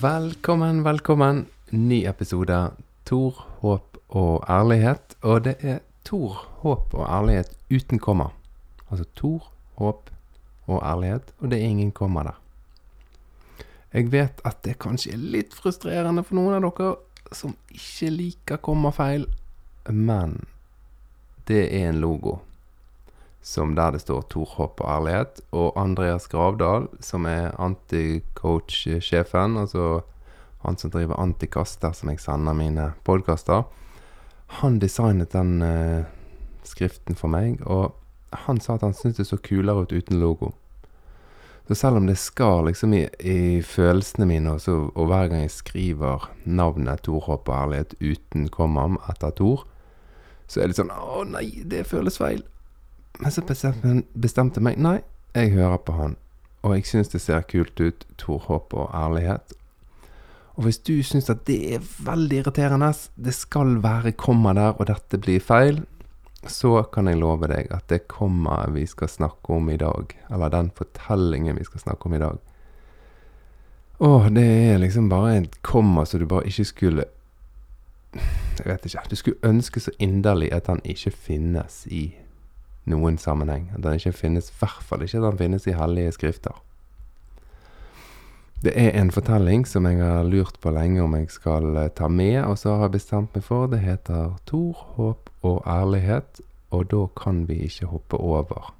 Velkommen, 0.00 0.84
velkommen. 0.84 1.46
Ny 1.70 2.04
episode. 2.06 2.70
Tor, 3.04 3.34
håp 3.60 3.96
og 4.08 4.44
ærlighet. 4.48 5.16
Og 5.22 5.44
det 5.44 5.56
er 5.58 5.78
Tor, 6.04 6.36
håp 6.62 6.94
og 6.94 7.08
ærlighet 7.08 7.50
uten 7.74 7.98
komma. 7.98 8.28
Altså 8.90 9.04
Tor, 9.18 9.48
håp 9.74 10.10
og 10.66 10.82
ærlighet, 10.86 11.32
og 11.38 11.50
det 11.50 11.58
er 11.58 11.66
ingen 11.66 11.90
komma 11.90 12.22
der. 12.22 12.38
Jeg 13.92 14.12
vet 14.12 14.40
at 14.44 14.62
det 14.64 14.78
kanskje 14.78 15.16
er 15.16 15.24
litt 15.34 15.56
frustrerende 15.56 16.22
for 16.22 16.38
noen 16.38 16.60
av 16.60 16.68
dere 16.68 17.34
som 17.34 17.56
ikke 17.74 18.12
liker 18.14 18.62
kommafeil, 18.62 19.26
men 19.90 20.44
det 21.50 21.64
er 21.74 21.88
en 21.88 21.98
logo 22.04 22.38
som 23.42 23.74
der 23.74 23.94
det 23.94 24.02
står 24.02 24.26
Tor 24.32 24.54
og 24.60 24.80
Ærlighet, 24.84 25.40
og 25.52 25.72
Andreas 25.80 26.28
Gravdal, 26.28 26.88
som 27.00 27.26
er 27.26 27.54
anticoach-sjefen, 27.58 29.56
altså 29.56 30.00
han 30.64 30.76
som 30.76 30.90
driver 30.90 31.20
Antikaster, 31.20 31.92
som 31.92 32.10
jeg 32.10 32.20
sender 32.20 32.52
mine 32.52 32.92
podkaster, 33.04 33.62
han 34.60 34.78
designet 34.80 35.32
den 35.32 35.62
eh, 35.62 36.04
skriften 36.64 37.16
for 37.16 37.30
meg, 37.30 37.60
og 37.66 37.94
han 38.46 38.60
sa 38.60 38.76
at 38.76 38.84
han 38.84 38.96
syntes 38.96 39.22
det 39.22 39.28
så 39.30 39.38
kulere 39.40 39.84
ut 39.84 39.92
uten 39.92 40.20
logo. 40.20 40.52
Så 41.68 41.74
selv 41.74 42.00
om 42.00 42.06
det 42.08 42.16
skar 42.16 42.62
liksom 42.64 42.94
i, 42.96 43.02
i 43.20 43.62
følelsene 43.62 44.26
mine, 44.26 44.54
også, 44.56 44.90
og, 44.94 45.06
hver 45.06 45.28
gang 45.28 45.44
jeg 45.44 45.52
skriver 45.52 46.30
navnet 46.44 47.04
Tor 47.04 47.28
og 47.28 47.50
Ærlighet 47.52 47.94
uten 48.00 48.48
komma 48.48 48.88
etter 49.12 49.34
Tor, 49.36 49.66
så 50.48 50.62
er 50.62 50.70
det 50.70 50.78
sånn 50.78 50.88
Å 50.88 51.26
nei, 51.28 51.60
det 51.68 51.84
føles 51.90 52.16
feil. 52.16 52.40
Men 53.18 53.34
så 53.34 53.42
bestemte, 53.42 54.02
bestemte 54.14 54.62
meg 54.62 54.78
Nei, 54.78 55.00
jeg 55.34 55.54
hører 55.56 55.78
på 55.82 55.94
han. 55.98 56.16
Og 56.66 56.74
jeg 56.76 56.86
syns 56.88 57.10
det 57.12 57.22
ser 57.22 57.46
kult 57.50 57.80
ut. 57.80 58.06
Tor 58.18 58.42
Håp 58.46 58.74
og 58.74 58.90
ærlighet. 58.94 59.54
Og 60.58 60.66
hvis 60.66 60.80
du 60.82 60.96
syns 61.06 61.30
at 61.30 61.44
det 61.46 61.58
er 61.76 61.84
veldig 62.02 62.40
irriterende, 62.40 62.90
det 63.14 63.34
skal 63.34 63.76
være 63.82 64.16
komma 64.18 64.54
der, 64.58 64.74
og 64.74 64.88
dette 64.90 65.20
blir 65.22 65.38
feil, 65.38 65.84
så 66.46 66.82
kan 66.82 67.06
jeg 67.06 67.18
love 67.18 67.46
deg 67.50 67.70
at 67.74 67.86
det 67.90 68.08
kommaet 68.10 68.74
vi 68.74 68.84
skal 68.86 69.10
snakke 69.10 69.54
om 69.54 69.70
i 69.70 69.78
dag, 69.78 70.14
eller 70.30 70.50
den 70.54 70.70
fortellingen 70.74 71.58
vi 71.58 71.66
skal 71.66 71.82
snakke 71.82 72.06
om 72.06 72.14
i 72.14 72.20
dag 72.22 72.38
Å, 73.98 74.28
det 74.30 74.44
er 74.46 74.78
liksom 74.78 75.08
bare 75.10 75.32
et 75.40 75.56
komma 75.66 76.04
som 76.06 76.22
du 76.22 76.26
bare 76.30 76.46
ikke 76.46 76.64
skulle 76.64 77.08
Jeg 78.14 78.66
vet 78.66 78.86
ikke. 78.86 79.02
Du 79.10 79.16
skulle 79.18 79.42
ønske 79.42 79.80
så 79.82 79.90
inderlig 79.98 80.52
at 80.54 80.70
han 80.70 80.80
ikke 80.84 81.10
finnes 81.10 81.84
i 81.90 82.12
noen 82.88 83.18
sammenheng. 83.20 83.68
Den 83.76 83.98
ikke 83.98 84.16
finnes, 84.16 84.50
i 84.50 84.58
hvert 84.60 84.82
fall 84.86 85.04
ikke 85.04 85.22
den 85.24 85.38
finnes 85.40 85.68
i 85.68 85.76
hellige 85.76 86.16
skrifter. 86.16 86.56
Det 88.58 88.72
er 88.74 88.96
en 88.98 89.12
fortelling 89.14 89.62
som 89.70 89.86
jeg 89.86 90.00
har 90.02 90.24
lurt 90.26 90.56
på 90.58 90.72
lenge 90.74 91.02
om 91.04 91.12
jeg 91.14 91.28
skal 91.30 91.76
eh, 91.78 91.92
ta 91.94 92.08
med, 92.10 92.40
og 92.42 92.56
så 92.58 92.74
har 92.74 92.88
jeg 92.88 92.96
bestemt 92.96 93.36
meg 93.36 93.44
for. 93.46 93.68
Det 93.70 93.78
heter 93.84 94.32
Tor, 94.50 94.80
håp 94.96 95.30
og 95.46 95.60
ærlighet, 95.62 96.40
og 96.74 96.88
da 96.90 97.04
kan 97.20 97.44
vi 97.46 97.60
ikke 97.68 97.92
hoppe 97.92 98.18
over 98.18 98.72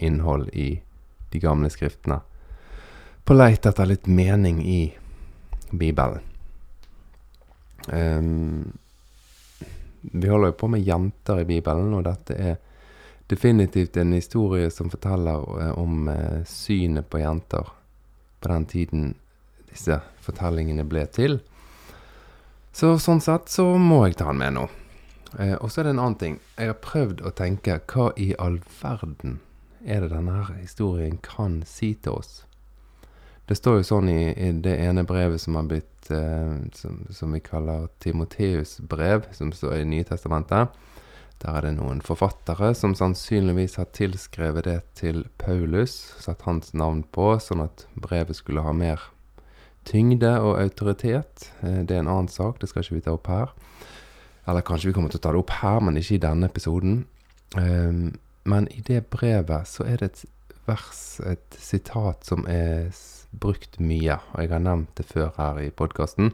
innhold 0.00 0.48
i 0.56 0.80
de 1.32 1.40
gamle 1.42 1.68
skriftene. 1.68 2.22
På 3.28 3.36
leit 3.36 3.68
etter 3.68 3.90
litt 3.90 4.08
mening 4.08 4.62
i 4.64 4.80
Bibelen. 5.76 6.24
Um, 7.92 8.72
vi 10.00 10.28
holder 10.28 10.54
jo 10.54 10.58
på 10.62 10.72
med 10.72 10.88
jenter 10.88 11.42
i 11.42 11.48
Bibelen, 11.48 11.92
og 11.98 12.06
dette 12.08 12.36
er 12.36 12.56
definitivt 13.28 13.96
en 13.96 14.12
historie 14.16 14.70
som 14.70 14.90
forteller 14.90 15.46
eh, 15.62 15.72
om 15.78 16.08
eh, 16.08 16.44
synet 16.48 17.10
på 17.10 17.20
jenter 17.22 17.70
på 18.40 18.48
den 18.48 18.66
tiden 18.66 19.14
disse 19.68 20.00
fortellingene 20.24 20.86
ble 20.88 21.04
til. 21.12 21.40
Så 22.72 22.94
sånn 23.02 23.20
sett 23.20 23.50
så 23.50 23.64
må 23.80 24.04
jeg 24.06 24.18
ta 24.20 24.30
den 24.30 24.40
med 24.40 24.56
nå. 24.56 24.68
Eh, 25.38 25.56
og 25.58 25.70
så 25.70 25.82
er 25.82 25.88
det 25.88 25.96
en 25.96 26.02
annen 26.04 26.20
ting. 26.20 26.40
Jeg 26.56 26.72
har 26.72 26.80
prøvd 26.84 27.22
å 27.26 27.34
tenke 27.36 27.80
hva 27.92 28.10
i 28.16 28.32
all 28.38 28.60
verden 28.80 29.40
er 29.84 30.02
det 30.02 30.12
denne 30.12 30.42
historien 30.58 31.18
kan 31.22 31.62
si 31.66 31.92
til 31.94 32.18
oss? 32.18 32.42
Det 33.48 33.56
står 33.56 33.78
jo 33.78 33.88
sånn 33.88 34.10
i, 34.12 34.20
i 34.36 34.50
det 34.60 34.74
ene 34.84 35.06
brevet 35.08 35.40
som 35.40 35.56
har 35.56 35.68
blitt 35.70 36.10
eh, 36.12 36.58
som, 36.76 37.00
som, 37.14 37.32
vi 37.32 37.40
kaller 37.40 37.86
Timoteus 38.02 38.76
brev, 38.80 39.24
som 39.32 39.52
står 39.54 39.78
i 39.78 39.86
Nye 39.88 40.04
Testamentet. 40.04 40.74
Der 41.42 41.54
er 41.54 41.68
det 41.68 41.76
noen 41.76 42.00
forfattere 42.02 42.72
som 42.74 42.96
sannsynligvis 42.98 43.76
har 43.78 43.90
tilskrevet 43.94 44.66
det 44.66 44.80
til 44.98 45.22
Paulus, 45.38 45.94
satt 46.18 46.42
hans 46.48 46.72
navn 46.74 47.04
på, 47.14 47.36
sånn 47.38 47.62
at 47.62 47.86
brevet 47.94 48.40
skulle 48.40 48.64
ha 48.66 48.74
mer 48.74 49.04
tyngde 49.88 50.32
og 50.42 50.58
autoritet. 50.58 51.50
Eh, 51.62 51.84
det 51.86 51.94
er 51.94 52.02
en 52.02 52.10
annen 52.10 52.32
sak, 52.32 52.58
det 52.58 52.70
skal 52.70 52.84
ikke 52.84 52.98
vi 52.98 53.04
ta 53.06 53.14
opp 53.14 53.30
her. 53.30 53.54
Eller 54.48 54.64
kanskje 54.66 54.90
vi 54.90 54.96
kommer 54.96 55.12
til 55.12 55.20
å 55.20 55.26
ta 55.26 55.34
det 55.34 55.42
opp 55.42 55.54
her, 55.60 55.80
men 55.84 56.00
ikke 56.00 56.16
i 56.16 56.24
denne 56.24 56.48
episoden. 56.48 57.02
Ehm, 57.60 58.18
men 58.48 58.68
i 58.72 58.82
det 58.84 59.04
brevet 59.12 59.68
så 59.68 59.84
er 59.84 60.00
det 60.00 60.10
et 60.10 60.52
vers, 60.68 61.20
et 61.24 61.58
sitat, 61.60 62.24
som 62.24 62.46
er 62.48 62.88
brukt 63.30 63.76
mye. 63.80 64.16
Og 64.32 64.42
jeg 64.42 64.52
har 64.52 64.64
nevnt 64.64 64.94
det 64.96 65.04
før 65.08 65.34
her 65.36 65.60
i 65.60 65.70
podkasten. 65.70 66.32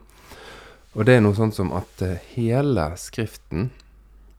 Og 0.95 1.07
det 1.07 1.17
er 1.17 1.25
noe 1.25 1.35
sånt 1.35 1.57
som 1.57 1.73
at 1.75 2.03
eh, 2.07 2.23
hele 2.37 2.93
Skriften 3.01 3.73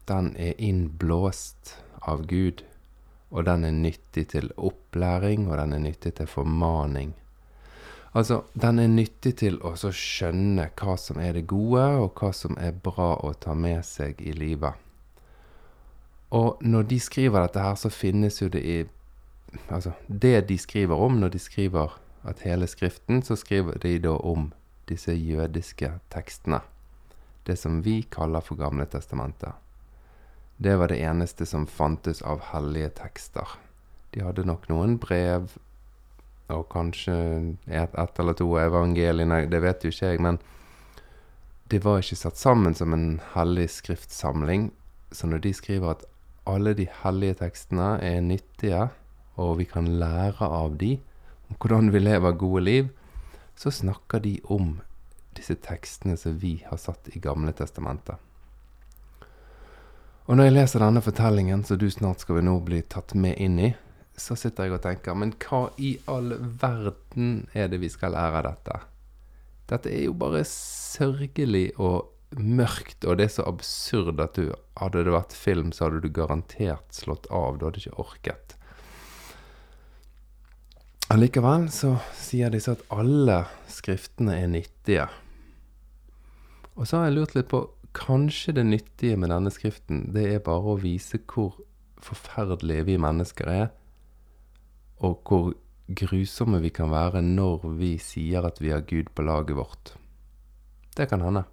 den 0.10 0.36
er 0.38 0.54
innblåst 0.62 1.76
av 2.02 2.26
Gud, 2.30 2.64
og 3.32 3.46
den 3.46 3.66
er 3.66 3.76
nyttig 3.76 4.28
til 4.36 4.52
opplæring, 4.58 5.50
og 5.50 5.58
den 5.58 5.74
er 5.74 5.84
nyttig 5.88 6.14
til 6.20 6.28
formaning. 6.30 7.14
Altså, 8.16 8.44
den 8.54 8.80
er 8.80 8.88
nyttig 8.88 9.34
til 9.42 9.58
å 9.60 9.74
skjønne 9.76 10.70
hva 10.80 10.96
som 10.96 11.18
er 11.20 11.36
det 11.36 11.48
gode, 11.52 11.84
og 12.00 12.16
hva 12.16 12.32
som 12.32 12.56
er 12.62 12.72
bra 12.72 13.16
å 13.20 13.34
ta 13.34 13.54
med 13.58 13.84
seg 13.84 14.22
i 14.24 14.32
livet. 14.32 14.80
Og 16.36 16.62
når 16.64 16.88
de 16.90 17.00
skriver 17.00 17.44
dette 17.44 17.64
her, 17.64 17.76
så 17.76 17.92
finnes 17.92 18.42
jo 18.42 18.52
det 18.52 18.64
i 18.64 18.84
Altså, 19.72 19.94
det 20.08 20.50
de 20.50 20.58
skriver 20.60 21.00
om 21.00 21.14
når 21.16 21.30
de 21.32 21.40
skriver 21.40 21.94
at 22.28 22.42
hele 22.44 22.68
Skriften, 22.68 23.22
så 23.24 23.38
skriver 23.40 23.78
de 23.80 23.94
da 24.04 24.18
om 24.20 24.50
disse 24.90 25.14
jødiske 25.16 25.94
tekstene. 26.12 26.60
Det 27.48 27.56
som 27.56 27.80
vi 27.86 28.02
kaller 28.12 28.44
for 28.44 28.60
Gamle 28.60 28.84
testamentet. 28.86 29.56
Det 30.58 30.76
var 30.80 30.88
det 30.88 31.02
eneste 31.04 31.46
som 31.46 31.68
fantes 31.68 32.22
av 32.22 32.40
hellige 32.52 32.94
tekster. 33.02 33.58
De 34.16 34.24
hadde 34.24 34.46
nok 34.48 34.70
noen 34.72 34.96
brev, 35.02 35.50
og 36.48 36.68
kanskje 36.72 37.16
ett 37.68 37.96
et 37.98 38.20
eller 38.22 38.38
to 38.38 38.48
evangeliene, 38.62 39.46
det 39.52 39.62
vet 39.62 39.84
jo 39.84 39.92
ikke 39.92 40.12
jeg, 40.14 40.22
men 40.22 40.40
det 41.72 41.82
var 41.84 42.00
ikke 42.00 42.20
satt 42.20 42.38
sammen 42.38 42.76
som 42.78 42.94
en 42.94 43.20
hellig 43.34 43.68
skriftsamling. 43.74 44.70
Så 45.12 45.28
når 45.28 45.42
de 45.44 45.54
skriver 45.54 45.96
at 45.96 46.06
alle 46.46 46.76
de 46.78 46.86
hellige 47.02 47.40
tekstene 47.42 47.96
er 48.06 48.22
nyttige, 48.22 48.90
og 49.36 49.58
vi 49.60 49.66
kan 49.68 49.90
lære 50.00 50.46
av 50.46 50.78
de, 50.80 50.96
om 51.50 51.58
hvordan 51.60 51.92
vi 51.92 52.00
lever 52.00 52.38
gode 52.40 52.64
liv, 52.64 52.92
så 53.56 53.72
snakker 53.72 54.22
de 54.24 54.38
om 54.52 54.78
disse 55.36 55.56
tekstene 55.56 56.16
som 56.20 56.38
vi 56.40 56.62
har 56.70 56.80
satt 56.80 57.10
i 57.12 57.20
Gamle 57.20 57.52
testamentet. 57.56 58.22
Og 60.26 60.40
når 60.40 60.48
jeg 60.48 60.56
leser 60.56 60.82
denne 60.82 61.04
fortellingen, 61.06 61.64
som 61.68 61.78
du 61.78 61.86
snart 61.94 62.24
skal 62.24 62.42
nå 62.42 62.56
bli 62.66 62.80
tatt 62.90 63.14
med 63.14 63.38
inn 63.38 63.60
i, 63.62 63.70
så 64.18 64.34
sitter 64.40 64.66
jeg 64.66 64.78
og 64.78 64.82
tenker 64.82 65.18
Men 65.18 65.34
hva 65.44 65.68
i 65.78 65.98
all 66.10 66.34
verden 66.40 67.46
er 67.54 67.70
det 67.70 67.82
vi 67.84 67.92
skal 67.92 68.16
lære 68.16 68.42
av 68.42 68.46
dette? 68.48 68.80
Dette 69.70 69.92
er 69.92 70.06
jo 70.08 70.16
bare 70.18 70.42
sørgelig 70.48 71.68
og 71.82 72.12
mørkt, 72.36 73.06
og 73.06 73.20
det 73.20 73.28
er 73.28 73.36
så 73.38 73.46
absurd 73.50 74.22
at 74.24 74.38
du 74.38 74.54
Hadde 74.76 75.06
det 75.08 75.14
vært 75.14 75.32
film, 75.32 75.70
så 75.72 75.86
hadde 75.86 76.02
du 76.04 76.10
garantert 76.12 76.90
slått 76.92 77.30
av. 77.32 77.56
Du 77.56 77.62
hadde 77.64 77.80
ikke 77.80 78.02
orket. 78.02 78.58
Allikevel 81.14 81.70
så 81.72 81.94
sier 82.20 82.52
disse 82.52 82.74
at 82.76 82.82
alle 82.92 83.38
skriftene 83.72 84.36
er 84.42 84.50
nyttige. 84.52 85.06
Og 86.76 86.90
så 86.90 87.00
har 87.00 87.08
jeg 87.08 87.16
lurt 87.16 87.38
litt 87.38 87.48
på 87.54 87.62
Kanskje 87.96 88.54
det 88.58 88.66
nyttige 88.68 89.18
med 89.18 89.32
denne 89.32 89.52
skriften, 89.54 90.10
det 90.14 90.26
er 90.34 90.44
bare 90.44 90.74
å 90.74 90.80
vise 90.82 91.22
hvor 91.32 91.56
forferdelige 92.04 92.90
vi 92.90 92.98
mennesker 93.02 93.50
er, 93.50 93.68
og 95.00 95.22
hvor 95.24 95.54
grusomme 95.88 96.60
vi 96.64 96.72
kan 96.76 96.92
være 96.92 97.22
når 97.24 97.68
vi 97.80 97.96
sier 98.02 98.46
at 98.48 98.60
vi 98.62 98.74
har 98.74 98.84
Gud 98.90 99.12
på 99.16 99.24
laget 99.26 99.56
vårt. 99.56 99.94
Det 100.98 101.08
kan 101.10 101.22
hende. 101.22 101.46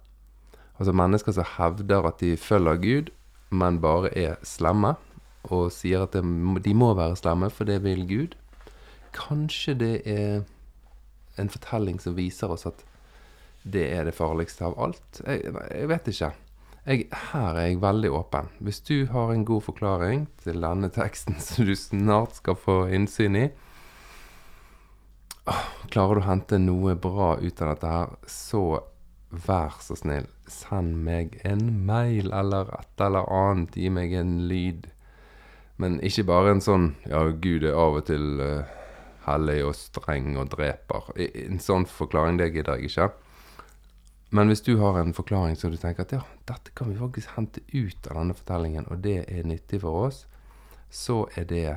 Altså 0.79 0.93
mennesker 0.95 1.35
som 1.35 1.47
hevder 1.57 2.07
at 2.09 2.19
de 2.19 2.35
følger 2.37 2.79
Gud, 2.81 3.11
men 3.53 3.81
bare 3.81 4.09
er 4.17 4.39
slemme, 4.43 4.95
og 5.43 5.71
sier 5.75 6.05
at 6.05 6.15
de 6.15 6.73
må 6.73 6.93
være 6.97 7.19
slemme, 7.19 7.49
for 7.51 7.67
det 7.67 7.83
vil 7.83 8.07
Gud. 8.07 8.35
Kanskje 9.13 9.75
det 9.77 9.95
er 10.09 10.41
en 11.37 11.49
fortelling 11.49 12.01
som 12.01 12.17
viser 12.17 12.51
oss 12.51 12.65
at 12.65 12.83
det 13.63 13.85
er 13.95 14.07
det 14.07 14.15
farligste 14.17 14.65
av 14.67 14.77
alt. 14.81 15.21
Jeg, 15.23 15.53
jeg 15.71 15.89
vet 15.91 16.09
ikke. 16.11 16.31
Jeg, 16.83 17.05
her 17.31 17.55
er 17.55 17.67
jeg 17.69 17.81
veldig 17.83 18.11
åpen. 18.11 18.49
Hvis 18.59 18.81
du 18.83 19.05
har 19.11 19.31
en 19.31 19.45
god 19.47 19.63
forklaring 19.69 20.25
til 20.43 20.59
denne 20.63 20.89
teksten 20.91 21.39
som 21.45 21.69
du 21.69 21.75
snart 21.79 22.39
skal 22.41 22.59
få 22.59 22.83
innsyn 22.91 23.39
i, 23.39 23.47
Klarer 25.91 26.15
du 26.15 26.21
å 26.21 26.27
hente 26.29 26.57
noe 26.61 26.93
bra 26.95 27.33
ut 27.35 27.61
av 27.61 27.73
dette 27.73 27.89
her, 27.91 28.11
så 28.31 28.61
vær 29.47 29.75
så 29.83 29.97
snill, 29.99 30.29
send 30.47 31.01
meg 31.03 31.35
en 31.47 31.65
mail 31.87 32.31
eller 32.31 32.69
et 32.77 33.03
eller 33.03 33.27
annet. 33.27 33.75
Gi 33.75 33.91
meg 33.91 34.13
en 34.15 34.37
lyd. 34.47 34.87
Men 35.81 35.97
ikke 36.05 36.27
bare 36.29 36.53
en 36.53 36.61
sånn 36.63 36.91
Ja, 37.09 37.25
Gud 37.27 37.65
er 37.65 37.75
av 37.75 37.97
og 37.97 38.05
til 38.07 38.39
uh, 38.39 38.69
hellig 39.25 39.59
og 39.67 39.75
streng 39.75 40.37
og 40.39 40.53
dreper. 40.53 41.11
En 41.17 41.59
sånn 41.63 41.87
forklaring, 41.89 42.39
det 42.39 42.53
gidder 42.53 42.79
jeg 42.79 42.93
ikke. 42.93 43.09
Men 44.33 44.49
hvis 44.49 44.63
du 44.65 44.79
har 44.81 44.97
en 44.97 45.13
forklaring 45.13 45.55
så 45.59 45.69
du 45.69 45.77
tenker 45.77 46.07
at 46.07 46.13
ja, 46.15 46.23
dette 46.49 46.73
kan 46.73 46.89
vi 46.89 46.97
faktisk 46.97 47.35
hente 47.35 47.61
ut 47.69 48.07
av 48.09 48.17
denne 48.17 48.37
fortellingen, 48.37 48.87
og 48.89 49.03
det 49.05 49.19
er 49.29 49.45
nyttig 49.45 49.83
for 49.83 50.07
oss, 50.07 50.23
så 50.89 51.27
er 51.37 51.45
det 51.49 51.67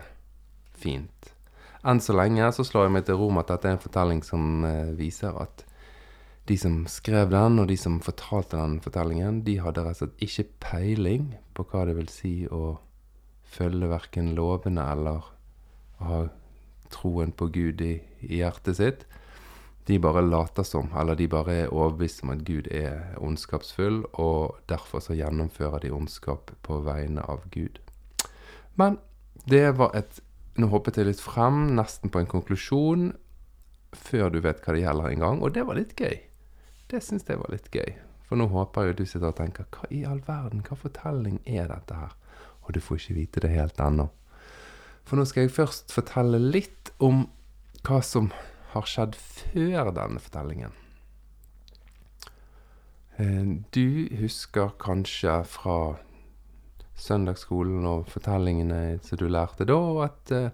fint. 0.77 1.33
Enn 1.87 2.01
så 2.01 2.17
lenge 2.17 2.49
så 2.57 2.65
slår 2.65 2.89
jeg 2.89 2.95
meg 2.97 3.05
til 3.07 3.21
ro 3.21 3.29
med 3.31 3.45
at 3.45 3.53
dette 3.53 3.69
er 3.69 3.77
en 3.77 3.83
fortelling 3.85 4.23
som 4.25 4.65
eh, 4.65 4.95
viser 4.97 5.37
at 5.37 5.67
de 6.47 6.57
som 6.59 6.79
skrev 6.89 7.29
den, 7.31 7.59
og 7.61 7.69
de 7.69 7.77
som 7.79 8.01
fortalte 8.03 8.57
den 8.57 8.79
fortellingen, 8.81 9.43
de 9.47 9.59
hadde 9.61 9.83
rett 9.85 9.99
og 9.99 10.07
slett 10.07 10.25
ikke 10.25 10.49
peiling 10.63 11.29
på 11.59 11.67
hva 11.69 11.85
det 11.89 11.97
vil 11.99 12.11
si 12.11 12.35
å 12.49 12.79
følge 13.57 13.91
verken 13.91 14.33
lovene 14.39 14.85
eller 14.95 15.29
ha 16.07 16.25
troen 16.93 17.33
på 17.35 17.51
Gud 17.55 17.83
i, 17.83 17.97
i 18.23 18.41
hjertet 18.41 18.79
sitt. 18.79 19.07
De 19.87 19.99
bare 20.03 20.25
later 20.27 20.67
som, 20.67 20.89
eller 20.99 21.15
de 21.15 21.29
bare 21.31 21.55
er 21.55 21.75
overbevist 21.75 22.25
om 22.25 22.33
at 22.35 22.43
Gud 22.47 22.67
er 22.75 23.15
ondskapsfull, 23.23 24.03
og 24.19 24.57
derfor 24.69 25.05
så 25.05 25.15
gjennomfører 25.15 25.85
de 25.85 25.93
ondskap 25.95 26.51
på 26.67 26.81
vegne 26.87 27.23
av 27.23 27.45
Gud. 27.55 27.79
Men 28.75 28.99
det 29.47 29.69
var 29.79 29.95
et 29.97 30.23
Nå 30.57 30.71
hoppet 30.73 30.97
jeg 30.97 31.05
litt 31.05 31.21
frem, 31.21 31.75
nesten 31.77 32.09
på 32.09 32.17
en 32.17 32.29
konklusjon, 32.31 33.11
før 33.93 34.31
du 34.33 34.39
vet 34.41 34.63
hva 34.65 34.73
det 34.73 34.87
gjelder 34.87 35.11
engang, 35.11 35.43
og 35.45 35.53
det 35.53 35.67
var 35.69 35.77
litt 35.77 35.93
gøy. 36.01 36.15
Det 36.89 37.03
syns 37.05 37.29
jeg 37.29 37.43
var 37.43 37.53
litt 37.53 37.69
gøy. 37.69 37.91
For 38.25 38.41
nå 38.41 38.47
håper 38.49 38.89
jeg 38.89 38.97
du 38.97 39.05
sitter 39.05 39.29
og 39.29 39.37
tenker 39.37 39.69
hva 39.75 39.85
i 39.93 40.01
all 40.09 40.23
verden, 40.25 40.65
hva 40.65 40.79
fortelling 40.81 41.43
er 41.45 41.69
dette 41.69 41.99
her? 41.99 42.15
Og 42.65 42.73
du 42.73 42.81
får 42.81 43.03
ikke 43.03 43.19
vite 43.19 43.43
det 43.45 43.53
helt 43.53 43.85
ennå. 43.85 44.09
For 45.05 45.21
nå 45.21 45.27
skal 45.29 45.45
jeg 45.45 45.55
først 45.55 45.93
fortelle 45.95 46.41
litt 46.41 46.91
om 47.05 47.27
hva 47.87 48.01
som 48.03 48.33
har 48.73 48.89
skjedd 48.89 49.17
før 49.17 49.93
denne 49.95 50.23
fortellingen. 50.23 50.75
Eh, 53.17 53.47
du 53.73 54.09
husker 54.21 54.75
kanskje 54.83 55.39
fra 55.49 55.79
søndagsskolen 56.97 57.87
og 57.89 58.09
fortellingene 58.13 58.99
som 59.05 59.21
du 59.21 59.29
lærte 59.29 59.69
da, 59.69 59.79
at 60.09 60.33
eh, 60.33 60.51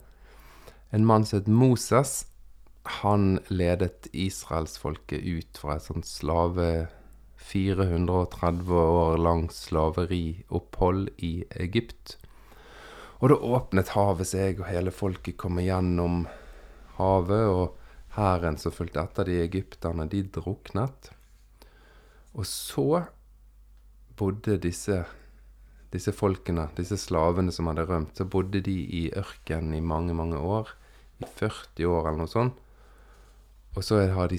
en 0.93 1.06
mann 1.09 1.25
som 1.26 1.41
het 1.41 1.49
Moses, 1.49 2.26
han 3.03 3.38
ledet 3.49 4.09
israelsfolket 4.12 5.23
ut 5.23 5.58
fra 5.58 5.76
et 5.76 5.87
sånt 5.87 6.06
slave 6.08 6.88
430 7.43 8.73
år 8.75 9.19
langt 9.23 9.55
slaveriopphold 9.55 11.08
i 11.19 11.44
Egypt. 11.62 12.17
Og 13.23 13.31
da 13.31 13.38
åpnet 13.55 13.94
havet 13.94 14.31
seg, 14.32 14.61
og 14.61 14.70
hele 14.70 14.94
folket 14.94 15.38
kom 15.38 15.61
igjennom 15.62 16.26
havet, 16.99 17.47
og 17.47 17.81
hæren 18.17 18.59
som 18.61 18.75
fulgte 18.75 19.03
etter 19.03 19.29
de 19.29 19.41
egypterne, 19.44 20.09
de 20.09 20.23
druknet. 20.35 21.11
Og 22.32 22.47
så 22.49 23.05
bodde 24.17 24.59
disse 24.61 25.03
disse 25.93 26.12
folkene, 26.17 26.70
disse 26.76 26.97
slavene 26.97 27.53
som 27.53 27.69
hadde 27.69 27.85
rømt, 27.88 28.17
så 28.17 28.25
bodde 28.25 28.62
de 28.64 28.73
i 28.73 29.03
ørkenen 29.19 29.76
i 29.76 29.85
mange, 29.85 30.14
mange 30.17 30.38
år. 30.41 30.73
I 31.20 31.29
40 31.29 31.87
år 31.87 32.09
eller 32.09 32.23
noe 32.25 32.32
sånt. 32.32 32.56
Og 33.76 33.85
så 33.85 34.00
har 34.12 34.32
de 34.32 34.38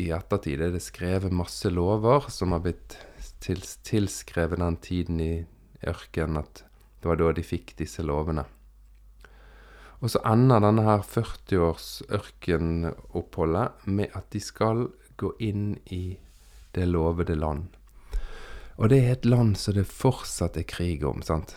i 0.00 0.08
ettertid 0.14 0.62
er 0.62 0.72
det 0.74 0.82
skrevet 0.84 1.34
masse 1.34 1.68
lover 1.72 2.28
som 2.32 2.54
har 2.54 2.62
blitt 2.64 2.96
tils, 3.44 3.76
tilskrevet 3.86 4.60
den 4.60 4.78
tiden 4.80 5.20
i 5.20 5.32
ørkenen 5.86 6.40
at 6.42 6.64
det 7.00 7.08
var 7.08 7.20
da 7.20 7.30
de 7.36 7.44
fikk 7.44 7.74
disse 7.78 8.04
lovene. 8.04 8.44
Og 10.00 10.12
så 10.12 10.20
ender 10.24 10.62
denne 10.64 10.84
her 10.86 11.02
40 11.04 11.60
års 11.60 11.88
ørkenoppholdet 12.08 13.84
med 13.84 14.16
at 14.16 14.30
de 14.32 14.40
skal 14.40 14.86
gå 15.20 15.34
inn 15.38 15.74
i 15.92 16.16
det 16.74 16.86
lovede 16.88 17.36
land. 17.36 17.68
Og 18.80 18.88
det 18.88 19.00
er 19.02 19.12
et 19.12 19.28
land 19.28 19.58
som 19.60 19.76
det 19.76 19.84
fortsatt 19.84 20.56
er 20.56 20.68
krig 20.68 21.04
om, 21.04 21.20
sant. 21.20 21.52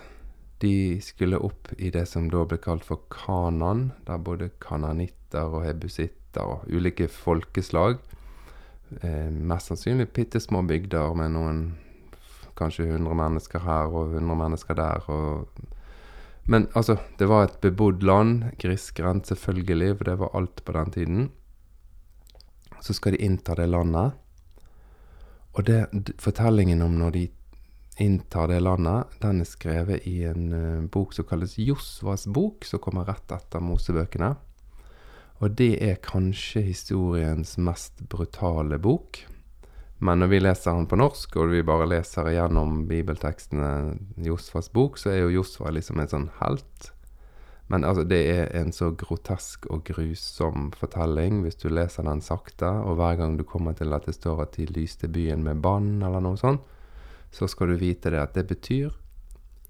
De 0.59 0.99
skulle 1.03 1.39
opp 1.39 1.71
i 1.77 1.91
det 1.91 2.03
som 2.11 2.27
da 2.31 2.43
ble 2.47 2.59
kalt 2.59 2.83
for 2.87 3.05
Kanan, 3.11 3.91
der 4.07 4.19
både 4.19 4.51
kananitter 4.63 5.47
og 5.47 5.63
hebusitter 5.63 6.43
og 6.43 6.67
ulike 6.67 7.07
folkeslag 7.11 7.99
eh, 9.01 9.29
Mest 9.31 9.71
sannsynlig 9.71 10.09
bitte 10.15 10.39
små 10.43 10.63
bygder 10.67 11.15
med 11.19 11.33
noen 11.35 11.63
kanskje 12.59 12.87
100 12.89 13.15
mennesker 13.17 13.63
her 13.63 13.91
og 13.91 14.13
100 14.13 14.39
mennesker 14.39 14.77
der. 14.77 15.09
Og, 15.09 15.47
men 16.45 16.67
altså, 16.73 16.97
det 17.17 17.29
var 17.31 17.45
et 17.45 17.61
bebodd 17.63 18.03
land. 18.03 18.43
Grisgrendt, 18.59 19.27
selvfølgelig, 19.31 19.97
for 19.97 20.09
det 20.09 20.17
var 20.19 20.35
alt 20.35 20.65
på 20.65 20.75
den 20.75 20.91
tiden. 20.91 21.29
Så 22.83 22.93
skal 22.93 23.15
de 23.15 23.23
innta 23.23 23.55
det 23.55 23.69
landet. 23.69 24.19
Og 25.53 25.65
det, 25.65 26.13
fortellingen 26.19 26.81
om 26.81 26.97
når 26.99 27.15
de 27.15 27.27
inntar 28.01 28.49
det 28.49 28.59
landet, 28.63 29.13
den 29.21 29.43
er 29.43 29.47
skrevet 29.47 30.07
i 30.09 30.23
en 30.27 30.47
uh, 30.51 30.85
bok 30.91 31.13
som 31.13 31.27
kalles 31.29 31.59
Josvas 31.61 32.25
bok, 32.25 32.65
som 32.65 32.81
kommer 32.81 33.05
rett 33.07 33.31
etter 33.31 33.63
Mosebøkene. 33.63 34.33
Og 35.43 35.55
det 35.59 35.77
er 35.83 36.01
kanskje 36.03 36.63
historiens 36.65 37.55
mest 37.61 38.03
brutale 38.09 38.79
bok. 38.81 39.21
Men 40.03 40.19
når 40.19 40.33
vi 40.33 40.39
leser 40.41 40.75
den 40.75 40.87
på 40.91 40.97
norsk, 40.99 41.37
og 41.39 41.53
vi 41.53 41.61
bare 41.63 41.87
leser 41.87 42.27
gjennom 42.33 42.81
bibeltekstene 42.89 43.69
i 44.19 44.27
Josfas 44.27 44.67
bok, 44.73 44.97
så 44.99 45.13
er 45.13 45.21
jo 45.21 45.37
Josfa 45.37 45.71
liksom 45.71 46.01
en 46.03 46.11
sånn 46.11 46.27
helt. 46.41 46.89
Men 47.71 47.85
altså, 47.87 48.03
det 48.03 48.19
er 48.33 48.49
en 48.59 48.73
så 48.75 48.89
grotesk 48.99 49.69
og 49.71 49.85
grusom 49.87 50.73
fortelling 50.75 51.39
hvis 51.45 51.61
du 51.61 51.69
leser 51.71 52.03
den 52.03 52.19
sakte, 52.25 52.67
og 52.83 52.99
hver 52.99 53.15
gang 53.21 53.37
du 53.39 53.45
kommer 53.47 53.77
til 53.79 53.95
at 53.95 54.09
det 54.09 54.17
står 54.17 54.43
at 54.43 54.57
de 54.59 54.67
lyste 54.75 55.07
byen 55.07 55.45
med 55.45 55.63
bann, 55.63 55.95
eller 56.03 56.23
noe 56.23 56.39
sånt, 56.41 56.67
så 57.33 57.47
skal 57.49 57.71
du 57.71 57.79
vite 57.79 58.11
det 58.13 58.19
at 58.21 58.35
det 58.35 58.43
betyr 58.51 58.91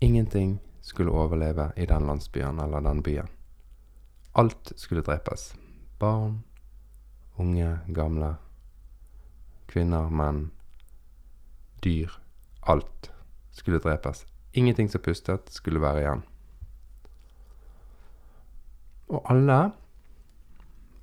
ingenting 0.04 0.58
skulle 0.84 1.14
overleve 1.16 1.70
i 1.80 1.86
den 1.88 2.10
landsbyen 2.10 2.60
eller 2.60 2.82
den 2.84 3.04
byen. 3.06 3.30
Alt 4.34 4.74
skulle 4.76 5.06
drepes. 5.06 5.54
Barn, 6.00 6.42
unge, 7.40 7.78
gamle, 7.88 8.34
kvinner, 9.74 10.12
menn, 10.14 10.52
dyr. 11.84 12.14
Alt 12.62 13.12
skulle 13.52 13.82
drepes. 13.84 14.26
Ingenting 14.54 14.90
som 14.90 15.02
pustet, 15.02 15.50
skulle 15.50 15.82
være 15.82 16.04
igjen. 16.04 16.24
Og 19.14 19.26
alle 19.30 19.60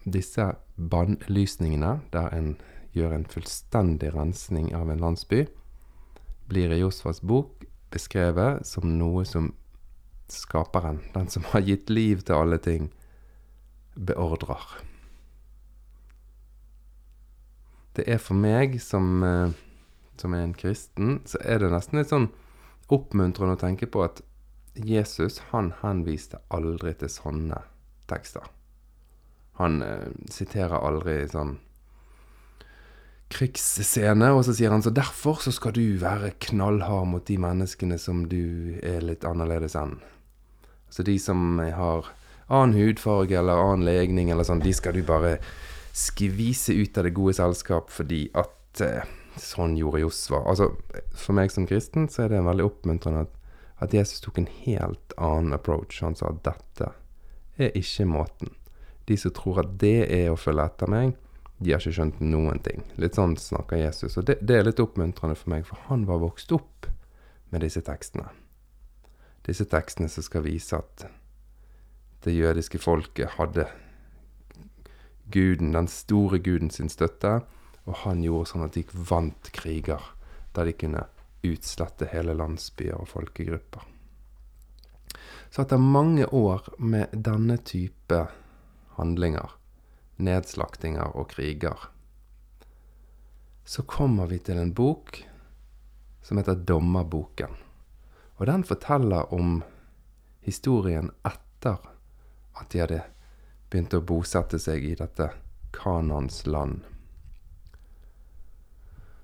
disse 0.04 0.46
bannlysningene, 0.76 2.00
der 2.12 2.30
en 2.34 2.54
gjør 2.96 3.14
en 3.14 3.26
fullstendig 3.30 4.14
rensning 4.14 4.72
av 4.74 4.90
en 4.90 5.02
landsby, 5.02 5.44
blir 6.50 6.72
i 6.74 6.80
Josfas 6.80 7.20
bok 7.22 7.66
beskrevet 7.90 8.66
som 8.66 8.96
noe 8.98 9.24
som 9.26 9.52
skaperen, 10.30 11.02
den 11.14 11.28
som 11.30 11.46
har 11.50 11.66
gitt 11.66 11.90
liv 11.90 12.22
til 12.22 12.38
alle 12.38 12.58
ting, 12.62 12.90
beordrer. 13.94 14.80
Det 18.00 18.06
er 18.08 18.20
for 18.22 18.38
meg 18.38 18.78
som, 18.80 19.22
eh, 19.22 19.50
som 20.16 20.32
er 20.32 20.46
en 20.46 20.54
kristen, 20.56 21.18
så 21.28 21.36
er 21.44 21.58
det 21.60 21.68
nesten 21.68 21.98
litt 22.00 22.08
sånn 22.08 22.30
oppmuntrende 22.88 23.58
å 23.58 23.60
tenke 23.60 23.84
på 23.86 24.00
at 24.06 24.22
Jesus 24.72 25.36
han 25.50 25.74
henviste 25.82 26.40
aldri 26.48 26.94
til 26.96 27.10
sånne 27.12 27.58
tekster. 28.08 28.46
Han 29.60 29.82
eh, 29.84 30.08
siterer 30.32 30.80
aldri 30.80 31.18
sånn 31.28 31.58
krigsscene, 33.30 34.32
og 34.32 34.46
så 34.48 34.56
sier 34.56 34.72
han 34.72 34.82
så 34.82 34.94
derfor 34.96 35.44
så 35.44 35.52
skal 35.52 35.76
du 35.76 36.00
være 36.00 36.32
knallhard 36.48 37.12
mot 37.12 37.26
de 37.28 37.36
menneskene 37.36 38.00
som 38.00 38.24
du 38.32 38.80
er 38.80 39.04
litt 39.04 39.28
annerledes 39.28 39.76
enn. 39.76 39.98
Så 40.88 41.04
de 41.04 41.18
som 41.20 41.60
har 41.60 42.08
annen 42.48 42.80
hudfarge 42.80 43.36
eller 43.36 43.60
annen 43.60 43.84
legning 43.84 44.32
eller 44.32 44.48
sånn, 44.48 44.64
de 44.64 44.72
skal 44.72 44.96
du 44.96 45.04
bare 45.04 45.36
skvise 46.00 46.74
ut 46.76 46.98
av 46.98 47.06
det 47.06 47.14
gode 47.16 47.36
selskap 47.36 47.90
fordi 47.92 48.24
at 48.38 48.82
eh, 48.84 49.08
sånn 49.40 49.76
gjorde 49.78 50.02
Josva. 50.04 50.42
Altså, 50.48 50.72
for 51.14 51.36
meg 51.36 51.52
som 51.52 51.68
kristen 51.68 52.08
så 52.10 52.24
er 52.24 52.34
det 52.34 52.44
veldig 52.46 52.66
oppmuntrende 52.66 53.26
at, 53.26 53.36
at 53.84 53.94
Jesus 53.96 54.22
tok 54.24 54.40
en 54.40 54.50
helt 54.64 55.14
annen 55.16 55.56
approach. 55.56 56.00
Han 56.04 56.16
sa 56.18 56.32
at 56.32 56.42
dette 56.46 56.92
er 57.60 57.76
ikke 57.78 58.08
måten. 58.08 58.54
De 59.08 59.16
som 59.18 59.34
tror 59.34 59.62
at 59.64 59.76
det 59.82 60.06
er 60.06 60.30
å 60.30 60.38
følge 60.38 60.66
etter 60.70 60.90
meg, 60.90 61.16
de 61.60 61.74
har 61.74 61.82
ikke 61.82 61.98
skjønt 61.98 62.20
noen 62.24 62.60
ting. 62.64 62.84
Litt 63.00 63.18
sånn 63.18 63.34
snakker 63.36 63.80
Jesus. 63.82 64.16
Og 64.16 64.28
det, 64.28 64.38
det, 64.40 64.56
er 64.56 64.68
litt 64.68 64.80
oppmuntrende 64.80 65.36
for 65.36 65.52
meg, 65.52 65.66
for 65.68 65.80
han 65.90 66.06
var 66.08 66.22
vokst 66.22 66.52
opp 66.56 66.88
med 67.52 67.64
disse 67.64 67.82
tekstene. 67.84 68.30
Disse 69.44 69.66
tekstene 69.68 70.08
som 70.12 70.24
skal 70.24 70.44
vise 70.46 70.78
at 70.78 71.04
det 72.24 72.32
jødiske 72.36 72.80
folket 72.80 73.36
hadde 73.36 73.66
guden, 75.32 75.72
den 75.72 75.88
store 75.88 76.38
guden 76.38 76.70
sin 76.70 76.90
støtte, 76.92 77.40
og 77.86 78.02
han 78.04 78.22
gjorde 78.24 78.50
sånn 78.52 78.66
at 78.66 78.76
de 78.76 78.84
vant 79.10 79.50
kriger, 79.56 80.02
der 80.54 80.68
de 80.68 80.74
kunne 80.76 81.06
utslette 81.46 82.10
hele 82.12 82.34
landsbyer 82.36 82.98
og 83.00 83.08
folkegrupper. 83.08 83.86
Så 85.50 85.64
etter 85.64 85.80
mange 85.82 86.26
år 86.26 86.68
med 86.78 87.14
denne 87.26 87.56
type 87.66 88.20
handlinger, 88.98 89.56
nedslaktinger 90.20 91.16
og 91.16 91.30
kriger, 91.32 91.88
så 93.64 93.82
kommer 93.86 94.26
vi 94.30 94.40
til 94.42 94.58
en 94.60 94.74
bok 94.74 95.22
som 96.22 96.38
heter 96.38 96.58
Dommerboken. 96.68 97.54
Og 98.38 98.46
den 98.46 98.64
forteller 98.64 99.32
om 99.34 99.60
historien 100.44 101.10
etter 101.26 101.80
at 102.60 102.70
de 102.72 102.82
hadde 102.82 103.02
begynt 103.70 103.94
å 103.94 104.02
bosette 104.02 104.58
seg 104.58 104.84
i 104.84 104.96
dette 104.98 105.30
Kanans 105.74 106.42
land. 106.46 106.82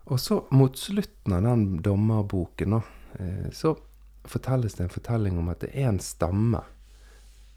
Og 0.07 0.21
så 0.23 0.45
mot 0.55 0.79
slutten 0.79 1.35
av 1.35 1.43
den 1.43 1.83
dommerboken, 1.83 2.79
eh, 3.19 3.50
så 3.53 3.75
fortelles 4.25 4.75
det 4.75 4.85
en 4.85 4.93
fortelling 4.95 5.38
om 5.38 5.49
at 5.50 5.65
det 5.65 5.73
er 5.75 5.88
en 5.91 5.99
stamme. 5.99 6.62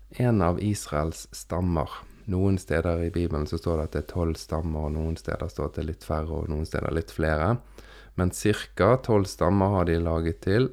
En 0.10 0.42
av 0.42 0.62
Israels 0.62 1.28
stammer. 1.32 1.90
Noen 2.26 2.58
steder 2.58 3.04
i 3.04 3.12
Bibelen 3.14 3.46
så 3.48 3.58
står 3.58 3.78
det 3.78 3.84
at 3.84 3.94
det 3.94 4.02
er 4.04 4.14
tolv 4.14 4.42
stammer, 4.42 4.88
og 4.88 4.96
noen 4.98 5.18
steder 5.18 5.50
står 5.50 5.76
det 5.76 5.86
litt 5.86 6.04
færre, 6.06 6.42
og 6.42 6.50
noen 6.50 6.66
steder 6.66 6.94
litt 6.94 7.14
flere. 7.14 7.58
Men 8.18 8.34
ca. 8.34 8.98
tolv 8.98 9.30
stammer 9.30 9.78
har 9.78 9.86
de 9.86 10.00
laget 10.02 10.42
til 10.42 10.72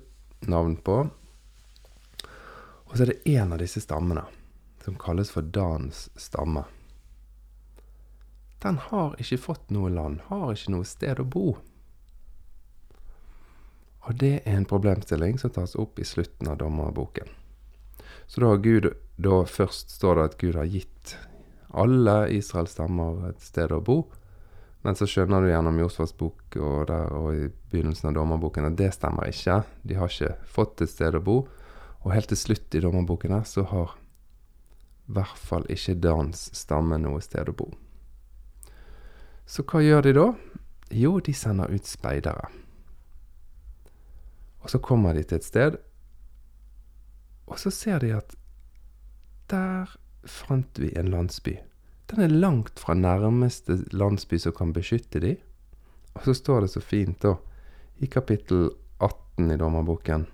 navn 0.48 0.76
på. 0.76 0.96
Og 2.86 2.96
så 2.96 3.04
er 3.04 3.12
det 3.12 3.22
én 3.36 3.52
av 3.52 3.60
disse 3.60 3.80
stammene 3.84 4.24
som 4.86 4.94
kalles 4.94 5.32
for 5.34 5.42
Dans 5.42 6.10
stamme. 6.16 6.62
Den 8.62 8.78
har 8.78 9.16
ikke 9.18 9.40
fått 9.42 9.72
noe 9.74 9.90
land, 9.90 10.20
har 10.28 10.52
ikke 10.54 10.76
noe 10.76 10.86
sted 10.86 11.18
å 11.18 11.26
bo. 11.26 11.56
Og 14.06 14.14
det 14.20 14.44
er 14.44 14.54
en 14.54 14.68
problemstilling 14.70 15.40
som 15.42 15.50
tas 15.50 15.74
opp 15.74 15.98
i 15.98 16.06
slutten 16.06 16.52
av 16.52 16.60
dommerboken. 16.62 17.26
Så 18.30 18.42
da 18.42 18.54
Gud 18.56 18.92
Da 19.16 19.42
først 19.48 19.90
står 19.96 20.14
det 20.14 20.24
at 20.28 20.38
Gud 20.38 20.56
har 20.60 20.66
gitt 20.68 21.16
alle 21.72 22.28
Israels 22.36 22.74
stammer 22.76 23.30
et 23.30 23.40
sted 23.40 23.72
å 23.72 23.80
bo. 23.80 24.02
Men 24.84 24.94
så 24.94 25.08
skjønner 25.08 25.40
du 25.40 25.48
gjennom 25.48 25.78
Josfas 25.80 26.12
bok 26.12 26.58
og, 26.60 26.86
der, 26.90 27.14
og 27.16 27.30
i 27.32 27.46
begynnelsen 27.72 28.10
av 28.10 28.18
dommerboken 28.18 28.68
at 28.68 28.76
det 28.76 28.90
stemmer 28.92 29.32
ikke. 29.32 29.62
De 29.88 29.96
har 29.96 30.12
ikke 30.12 30.36
fått 30.52 30.84
et 30.84 30.92
sted 30.92 31.16
å 31.16 31.24
bo. 31.24 31.38
Og 32.04 32.12
helt 32.12 32.28
til 32.28 32.38
slutt 32.38 32.76
i 32.76 32.82
dommerboken 32.84 33.34
her 33.38 33.48
så 33.48 33.64
har 33.72 33.96
hvert 35.06 35.38
fall 35.38 35.66
ikke 35.70 35.96
Dans 36.02 36.46
stamme 36.56 36.98
noe 36.98 37.22
sted 37.24 37.48
å 37.50 37.56
bo. 37.56 37.70
Så 39.46 39.62
hva 39.62 39.82
gjør 39.82 40.08
de 40.08 40.14
da? 40.16 40.26
Jo, 40.90 41.18
de 41.20 41.34
sender 41.34 41.70
ut 41.70 41.86
speidere. 41.86 42.48
Og 44.62 44.72
så 44.72 44.80
kommer 44.82 45.14
de 45.14 45.22
til 45.22 45.38
et 45.38 45.46
sted, 45.46 45.76
og 47.46 47.60
så 47.62 47.70
ser 47.70 48.02
de 48.02 48.10
at 48.16 48.34
der 49.50 49.92
fant 50.26 50.80
vi 50.82 50.90
en 50.98 51.12
landsby. 51.12 51.54
Den 52.10 52.22
er 52.22 52.34
langt 52.34 52.80
fra 52.82 52.94
nærmeste 52.98 53.78
landsby 53.94 54.38
som 54.42 54.54
kan 54.54 54.72
beskytte 54.74 55.22
de. 55.22 55.36
Og 56.18 56.26
så 56.26 56.34
står 56.34 56.64
det 56.64 56.72
så 56.74 56.82
fint, 56.82 57.20
da, 57.22 57.36
i 58.02 58.06
kapittel 58.10 58.70
18 58.98 59.52
i 59.52 59.58
dommerboken. 59.60 60.26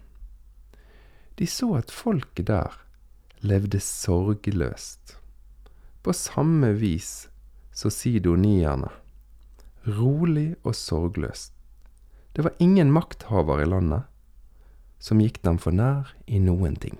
De 1.36 1.48
så 1.48 1.74
at 1.76 1.92
folket 1.92 2.48
der 2.48 2.81
levde 3.42 3.80
sorgløst, 3.82 5.16
på 6.02 6.14
samme 6.14 6.72
vis 6.78 7.28
så 7.74 7.90
sidonierne, 7.90 8.90
rolig 9.98 10.54
og 10.62 10.76
sorgløst. 10.78 11.52
Det 12.32 12.44
var 12.46 12.54
ingen 12.58 12.92
makthaver 12.94 13.62
i 13.62 13.68
landet, 13.68 14.06
som 15.02 15.20
gikk 15.20 15.42
dem 15.42 15.58
for 15.58 15.74
nær 15.74 16.14
i 16.26 16.38
noen 16.38 16.76
ting. 16.78 16.98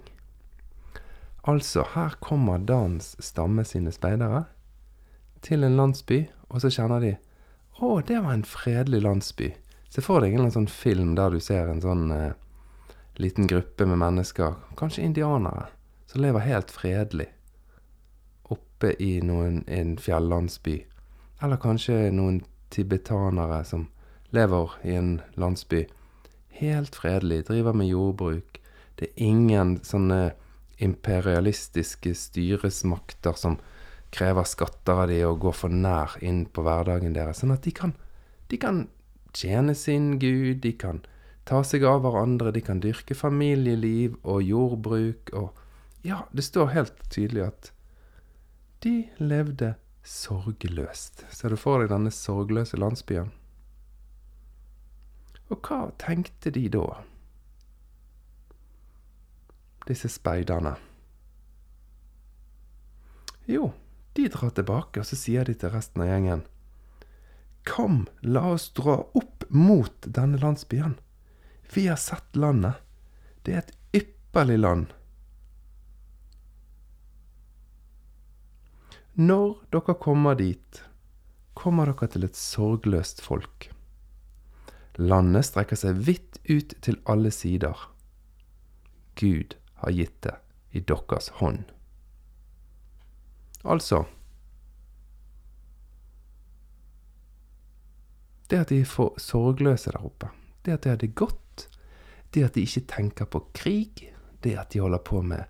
Altså, 1.46 1.84
her 1.94 2.14
kommer 2.22 2.58
Dans 2.58 3.16
stamme 3.18 3.64
sine 3.66 3.92
speidere 3.94 4.44
til 5.42 5.64
en 5.64 5.76
landsby, 5.78 6.24
og 6.50 6.62
så 6.62 6.70
kjenner 6.70 7.02
de 7.02 7.12
Å, 7.82 7.98
det 8.06 8.20
var 8.22 8.34
en 8.36 8.46
fredelig 8.46 9.00
landsby. 9.02 9.48
Se 9.90 10.02
for 10.04 10.22
deg 10.22 10.36
en 10.36 10.52
sånn 10.54 10.68
film 10.70 11.16
der 11.18 11.32
du 11.34 11.40
ser 11.42 11.70
en 11.70 11.80
sånn 11.82 12.10
eh, 12.14 12.34
liten 13.18 13.48
gruppe 13.50 13.86
med 13.88 13.98
mennesker, 13.98 14.54
kanskje 14.78 15.02
indianere, 15.08 15.66
som 16.12 16.20
lever 16.20 16.44
helt 16.44 16.70
fredelig 16.70 17.30
oppe 18.52 18.92
i 19.00 19.14
noen, 19.24 19.62
en 19.66 19.96
fjellandsby. 19.96 20.82
Eller 21.40 21.60
kanskje 21.60 22.10
noen 22.12 22.42
tibetanere 22.72 23.62
som 23.64 23.86
lever 24.36 24.74
i 24.84 24.96
en 24.98 25.14
landsby 25.40 25.86
helt 26.60 26.96
fredelig, 27.00 27.46
driver 27.48 27.72
med 27.72 27.88
jordbruk. 27.88 28.60
Det 29.00 29.08
er 29.08 29.24
ingen 29.24 29.78
sånne 29.84 30.34
imperialistiske 30.82 32.12
styresmakter 32.18 33.38
som 33.38 33.56
krever 34.12 34.44
skatter 34.44 35.04
av 35.04 35.08
de 35.08 35.22
og 35.24 35.40
går 35.46 35.56
for 35.56 35.72
nær 35.72 36.18
inn 36.20 36.44
på 36.44 36.64
hverdagen 36.66 37.16
deres. 37.16 37.40
Sånn 37.40 37.54
at 37.56 37.64
de 37.64 37.72
kan, 37.72 37.96
de 38.52 38.60
kan 38.60 38.84
tjene 39.32 39.72
sin 39.78 40.18
gud, 40.20 40.60
de 40.60 40.74
kan 40.76 41.00
ta 41.48 41.62
seg 41.64 41.86
av 41.88 42.04
hverandre, 42.04 42.52
de 42.52 42.60
kan 42.60 42.84
dyrke 42.84 43.16
familieliv 43.16 44.20
og 44.22 44.44
jordbruk 44.44 45.32
og 45.32 45.61
Ja, 46.02 46.28
det 46.32 46.42
står 46.42 46.66
helt 46.74 47.10
tydelig 47.10 47.44
at 47.46 47.72
de 48.82 49.08
levde 49.22 49.74
sorgløst. 50.02 51.22
Ser 51.30 51.54
du 51.54 51.58
for 51.60 51.78
deg 51.78 51.92
denne 51.92 52.10
sorgløse 52.10 52.78
landsbyen? 52.80 53.30
Og 55.52 55.60
hva 55.62 55.92
tenkte 56.02 56.50
de 56.50 56.64
da, 56.72 56.86
disse 59.86 60.10
speiderne? 60.10 60.74
Jo, 63.46 63.70
de 64.16 64.26
drar 64.32 64.50
tilbake, 64.56 65.02
og 65.02 65.06
så 65.06 65.18
sier 65.18 65.46
de 65.46 65.54
til 65.58 65.70
resten 65.74 66.02
av 66.02 66.10
gjengen 66.10 66.42
Kom, 67.68 68.08
la 68.26 68.42
oss 68.56 68.72
dra 68.74 68.96
opp 69.14 69.44
mot 69.54 69.94
denne 70.02 70.40
landsbyen. 70.42 70.96
Vi 71.74 71.86
har 71.86 72.00
sett 72.00 72.34
landet. 72.34 72.80
Det 73.46 73.54
er 73.54 73.62
et 73.62 74.02
ypperlig 74.02 74.58
land. 74.58 74.90
Når 79.14 79.58
dere 79.68 79.94
kommer 80.00 80.38
dit, 80.38 80.78
kommer 81.52 81.90
dere 81.90 82.08
til 82.08 82.24
et 82.24 82.36
sorgløst 82.36 83.20
folk. 83.20 83.68
Landet 84.96 85.44
strekker 85.50 85.76
seg 85.76 86.00
vidt 86.06 86.40
ut 86.48 86.72
til 86.80 86.96
alle 87.04 87.30
sider. 87.30 87.76
Gud 89.20 89.58
har 89.84 89.92
gitt 89.92 90.16
det 90.24 90.38
i 90.72 90.80
deres 90.80 91.28
hånd. 91.42 91.66
Altså 93.62 94.04
Det 98.48 98.58
at 98.58 98.68
de 98.68 98.82
er 98.82 99.18
sorgløse 99.20 99.92
der 99.92 100.04
oppe, 100.04 100.28
det 100.64 100.72
at 100.72 100.84
de 100.84 100.88
har 100.88 100.98
det 101.00 101.14
godt, 101.14 101.68
det 102.34 102.44
at 102.44 102.54
de 102.54 102.60
ikke 102.60 102.84
tenker 102.88 103.24
på 103.24 103.46
krig, 103.56 104.12
det 104.44 104.58
at 104.60 104.72
de 104.72 104.80
holder 104.80 104.98
på 104.98 105.22
med 105.22 105.44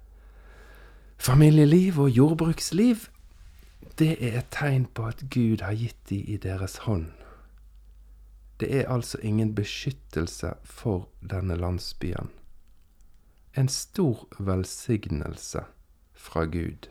familieliv 1.19 1.99
og 1.99 2.11
jordbruksliv, 2.11 3.09
det 3.99 4.13
er 4.19 4.39
et 4.39 4.51
tegn 4.51 4.87
på 4.95 5.07
at 5.07 5.25
Gud 5.31 5.63
har 5.63 5.77
gitt 5.77 5.99
dem 6.11 6.25
i 6.27 6.37
deres 6.37 6.77
hånd. 6.87 7.11
Det 8.61 8.71
er 8.81 8.89
altså 8.89 9.19
ingen 9.23 9.55
beskyttelse 9.55 10.55
for 10.65 11.09
denne 11.21 11.57
landsbyen. 11.57 12.31
En 13.57 13.69
stor 13.69 14.27
velsignelse 14.39 15.65
fra 16.15 16.45
Gud. 16.45 16.89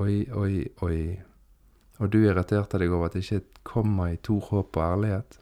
Oi, 0.00 0.30
oi, 0.30 0.68
oi. 0.80 1.20
Og 1.98 2.12
du 2.12 2.22
irriterte 2.22 2.78
deg 2.80 2.92
over 2.94 3.10
at 3.10 3.16
det 3.18 3.26
ikke 3.26 3.60
kommer 3.68 4.14
i 4.14 4.20
Tor 4.22 4.40
håp 4.48 4.78
og 4.78 4.84
ærlighet? 4.86 5.38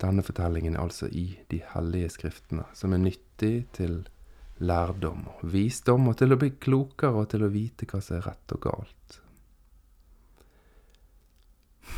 Denne 0.00 0.22
fortellingen 0.22 0.76
er 0.76 0.84
altså 0.84 1.08
i 1.08 1.38
de 1.50 1.62
hellige 1.72 2.12
skriftene, 2.18 2.68
som 2.76 2.92
er 2.92 3.02
nyttig 3.02 3.66
til 3.72 4.04
lærdom 4.58 5.26
og 5.34 5.44
visdom, 5.52 6.08
og 6.10 6.18
til 6.20 6.32
å 6.32 6.40
bli 6.40 6.52
klokere 6.60 7.22
og 7.22 7.30
til 7.32 7.44
å 7.44 7.52
vite 7.52 7.88
hva 7.90 8.00
som 8.04 8.18
er 8.18 8.26
rett 8.30 8.56
og 8.56 8.62
galt. 8.64 9.20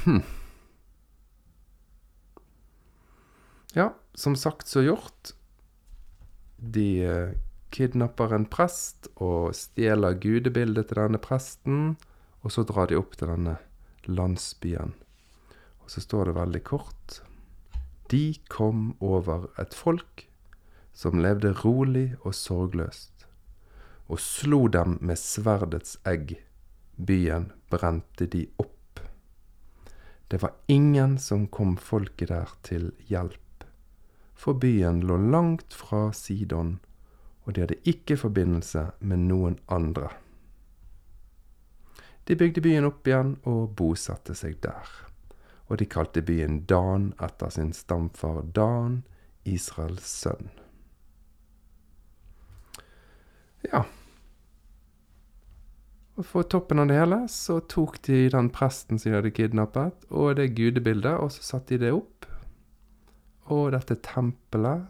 Hm. 0.02 0.22
Ja, 3.76 3.92
som 4.14 4.36
sagt 4.36 4.68
så 4.68 4.82
gjort. 4.82 5.34
De 6.58 6.88
eh, 7.04 7.36
kidnapper 7.74 8.32
en 8.34 8.46
prest 8.50 9.10
og 9.16 9.54
stjeler 9.56 10.18
gudebildet 10.18 10.90
til 10.90 11.02
denne 11.02 11.20
presten, 11.22 11.96
og 12.42 12.54
så 12.54 12.64
drar 12.66 12.90
de 12.90 12.98
opp 12.98 13.14
til 13.18 13.30
denne 13.30 13.58
landsbyen. 14.08 14.94
Og 15.84 15.92
så 15.92 16.02
står 16.02 16.30
det 16.30 16.38
veldig 16.38 16.62
kort 16.68 17.20
De 18.12 18.38
kom 18.48 18.94
over 19.04 19.48
et 19.60 19.74
folk 19.76 20.27
som 20.98 21.20
levde 21.22 21.54
rolig 21.62 22.16
og 22.24 22.34
sorgløst. 22.34 23.18
og 24.08 24.20
slo 24.20 24.66
dem 24.72 24.96
med 25.04 25.20
sverdets 25.20 25.98
egg. 26.08 26.32
Byen 26.96 27.50
brente 27.70 28.26
de 28.26 28.46
opp. 28.56 29.00
Det 30.28 30.42
var 30.42 30.54
ingen 30.66 31.18
som 31.18 31.46
kom 31.46 31.76
folket 31.76 32.28
der 32.32 32.54
til 32.62 32.90
hjelp, 33.08 33.64
for 34.34 34.58
byen 34.60 35.00
lå 35.04 35.16
langt 35.16 35.74
fra 35.74 36.08
Sidon, 36.12 36.78
og 37.44 37.54
de 37.54 37.64
hadde 37.64 37.80
ikke 37.84 38.16
forbindelse 38.16 38.86
med 39.00 39.28
noen 39.28 39.58
andre. 39.68 40.08
De 42.28 42.36
bygde 42.36 42.60
byen 42.60 42.88
opp 42.88 43.06
igjen 43.08 43.36
og 43.48 43.76
bosatte 43.76 44.34
seg 44.36 44.58
der. 44.64 44.88
Og 45.68 45.80
de 45.80 45.86
kalte 45.88 46.20
byen 46.24 46.62
Dan 46.68 47.12
etter 47.20 47.52
sin 47.52 47.72
stamfar 47.72 48.42
Dan, 48.56 49.02
Israels 49.44 50.04
sønn. 50.04 50.50
Ja. 53.72 53.84
Og 56.18 56.26
for 56.26 56.46
toppen 56.50 56.82
av 56.82 56.88
det 56.90 56.96
hele 56.98 57.20
så 57.30 57.60
tok 57.70 58.00
de 58.08 58.24
den 58.32 58.48
presten 58.54 58.98
som 58.98 59.12
de 59.12 59.18
hadde 59.20 59.34
kidnappet, 59.36 60.08
og 60.10 60.38
det 60.40 60.50
gudebildet, 60.58 61.14
og 61.14 61.30
så 61.34 61.44
satte 61.46 61.76
de 61.76 61.86
det 61.86 61.92
opp. 61.94 62.26
Og 63.54 63.70
dette 63.72 64.00
tempelet, 64.04 64.88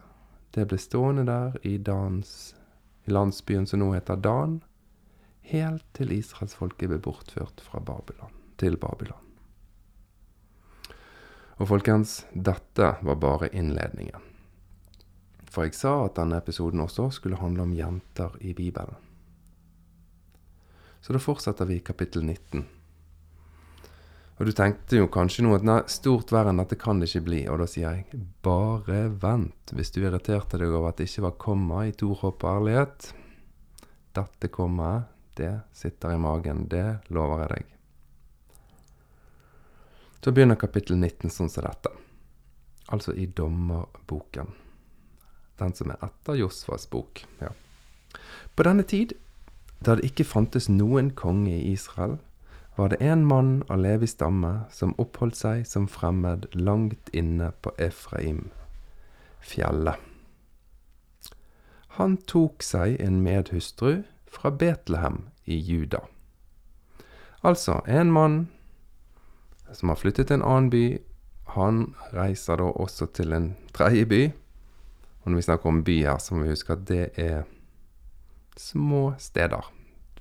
det 0.57 0.65
ble 0.71 0.79
stående 0.81 1.27
der 1.29 1.59
i 1.67 1.77
Dans, 1.77 2.31
i 3.05 3.13
landsbyen 3.13 3.69
som 3.69 3.83
nå 3.83 3.91
heter 3.93 4.17
Dan, 4.17 4.59
helt 5.53 5.85
til 5.97 6.13
israelsfolket 6.17 6.89
ble 6.89 6.99
bortført 7.05 7.61
fra 7.61 7.81
Babylon, 7.81 8.33
til 8.57 8.77
Babylon. 8.81 9.25
Og 11.59 11.69
folkens, 11.69 12.23
dette 12.33 12.95
var 13.03 13.21
bare 13.21 13.51
innledningen. 13.53 14.28
For 15.49 15.65
jeg 15.65 15.77
sa 15.77 15.95
at 16.05 16.17
denne 16.19 16.37
episoden 16.37 16.81
også 16.83 17.09
skulle 17.15 17.39
handle 17.41 17.65
om 17.65 17.73
jenter 17.73 18.35
i 18.45 18.53
Bibelen. 18.53 18.97
Så 21.01 21.15
da 21.15 21.21
fortsetter 21.21 21.65
vi 21.65 21.79
i 21.79 21.85
kapittel 21.85 22.25
19. 22.25 22.65
Og 24.39 24.47
du 24.47 24.53
tenkte 24.55 24.99
jo 24.99 25.09
kanskje 25.11 25.43
nå 25.43 25.55
at 25.57 25.65
nei, 25.67 25.79
stort 25.91 26.31
verre 26.31 26.53
enn 26.53 26.61
dette 26.61 26.77
kan 26.79 27.01
det 27.01 27.09
ikke 27.09 27.25
bli, 27.25 27.39
og 27.51 27.59
da 27.59 27.65
sier 27.67 27.97
jeg 27.97 28.21
bare 28.45 29.01
vent 29.19 29.73
hvis 29.75 29.91
du 29.95 29.99
irriterte 30.03 30.59
deg 30.61 30.71
over 30.71 30.91
at 30.91 31.01
det 31.01 31.09
ikke 31.09 31.25
var 31.25 31.39
komma 31.43 31.81
i 31.87 31.95
to 31.97 32.13
håp 32.21 32.45
og 32.45 32.51
ærlighet. 32.53 33.09
Dette 34.15 34.51
kommer, 34.53 35.09
det 35.35 35.51
sitter 35.75 36.15
i 36.15 36.21
magen, 36.21 36.67
det 36.71 37.01
lover 37.11 37.43
jeg 37.43 37.51
deg. 37.55 37.75
Så 40.23 40.35
begynner 40.35 40.59
kapittel 40.59 40.99
19 40.99 41.31
sånn 41.31 41.51
som 41.51 41.67
dette, 41.67 41.91
altså 42.95 43.15
i 43.15 43.27
dommerboken 43.35 44.68
den 45.59 45.75
som 45.75 45.91
er 45.93 46.01
etter 46.05 46.39
Josfas 46.39 46.87
bok. 46.89 47.23
Ja. 47.41 47.51
På 48.55 48.65
denne 48.67 48.83
tid, 48.83 49.13
da 49.85 49.95
det 49.95 50.09
ikke 50.11 50.27
fantes 50.27 50.67
noen 50.71 51.13
konge 51.15 51.53
i 51.55 51.71
Israel, 51.73 52.17
var 52.79 52.93
det 52.93 53.01
en 53.03 53.25
mann 53.27 53.63
av 53.67 53.81
Levis 53.83 54.13
stamme 54.15 54.51
som 54.71 54.95
oppholdt 55.01 55.35
seg 55.35 55.65
som 55.67 55.87
fremmed 55.91 56.47
langt 56.55 57.09
inne 57.11 57.51
på 57.59 57.73
Efraim, 57.77 58.45
fjellet. 59.43 59.99
Han 61.99 62.15
tok 62.31 62.63
seg 62.63 62.95
en 63.03 63.19
medhustru 63.25 64.05
fra 64.31 64.51
Betlehem 64.51 65.25
i 65.43 65.57
Juda. 65.59 66.05
Altså 67.43 67.81
en 67.87 68.11
mann 68.15 68.37
som 69.73 69.91
har 69.91 69.99
flyttet 69.99 70.29
til 70.29 70.39
en 70.39 70.47
annen 70.47 70.69
by. 70.71 70.85
Han 71.55 71.81
reiser 72.13 72.61
da 72.61 72.69
også 72.71 73.09
til 73.17 73.33
en 73.35 73.49
tredje 73.75 74.05
by, 74.05 74.21
og 75.23 75.31
når 75.31 75.39
vi 75.39 75.47
snakker 75.47 75.69
om 75.69 75.83
byer, 75.83 76.17
så 76.17 76.35
må 76.35 76.45
vi 76.45 76.53
huske 76.53 76.73
at 76.73 76.85
det 76.87 77.03
er 77.19 77.43
små 78.57 79.13
steder. 79.19 79.65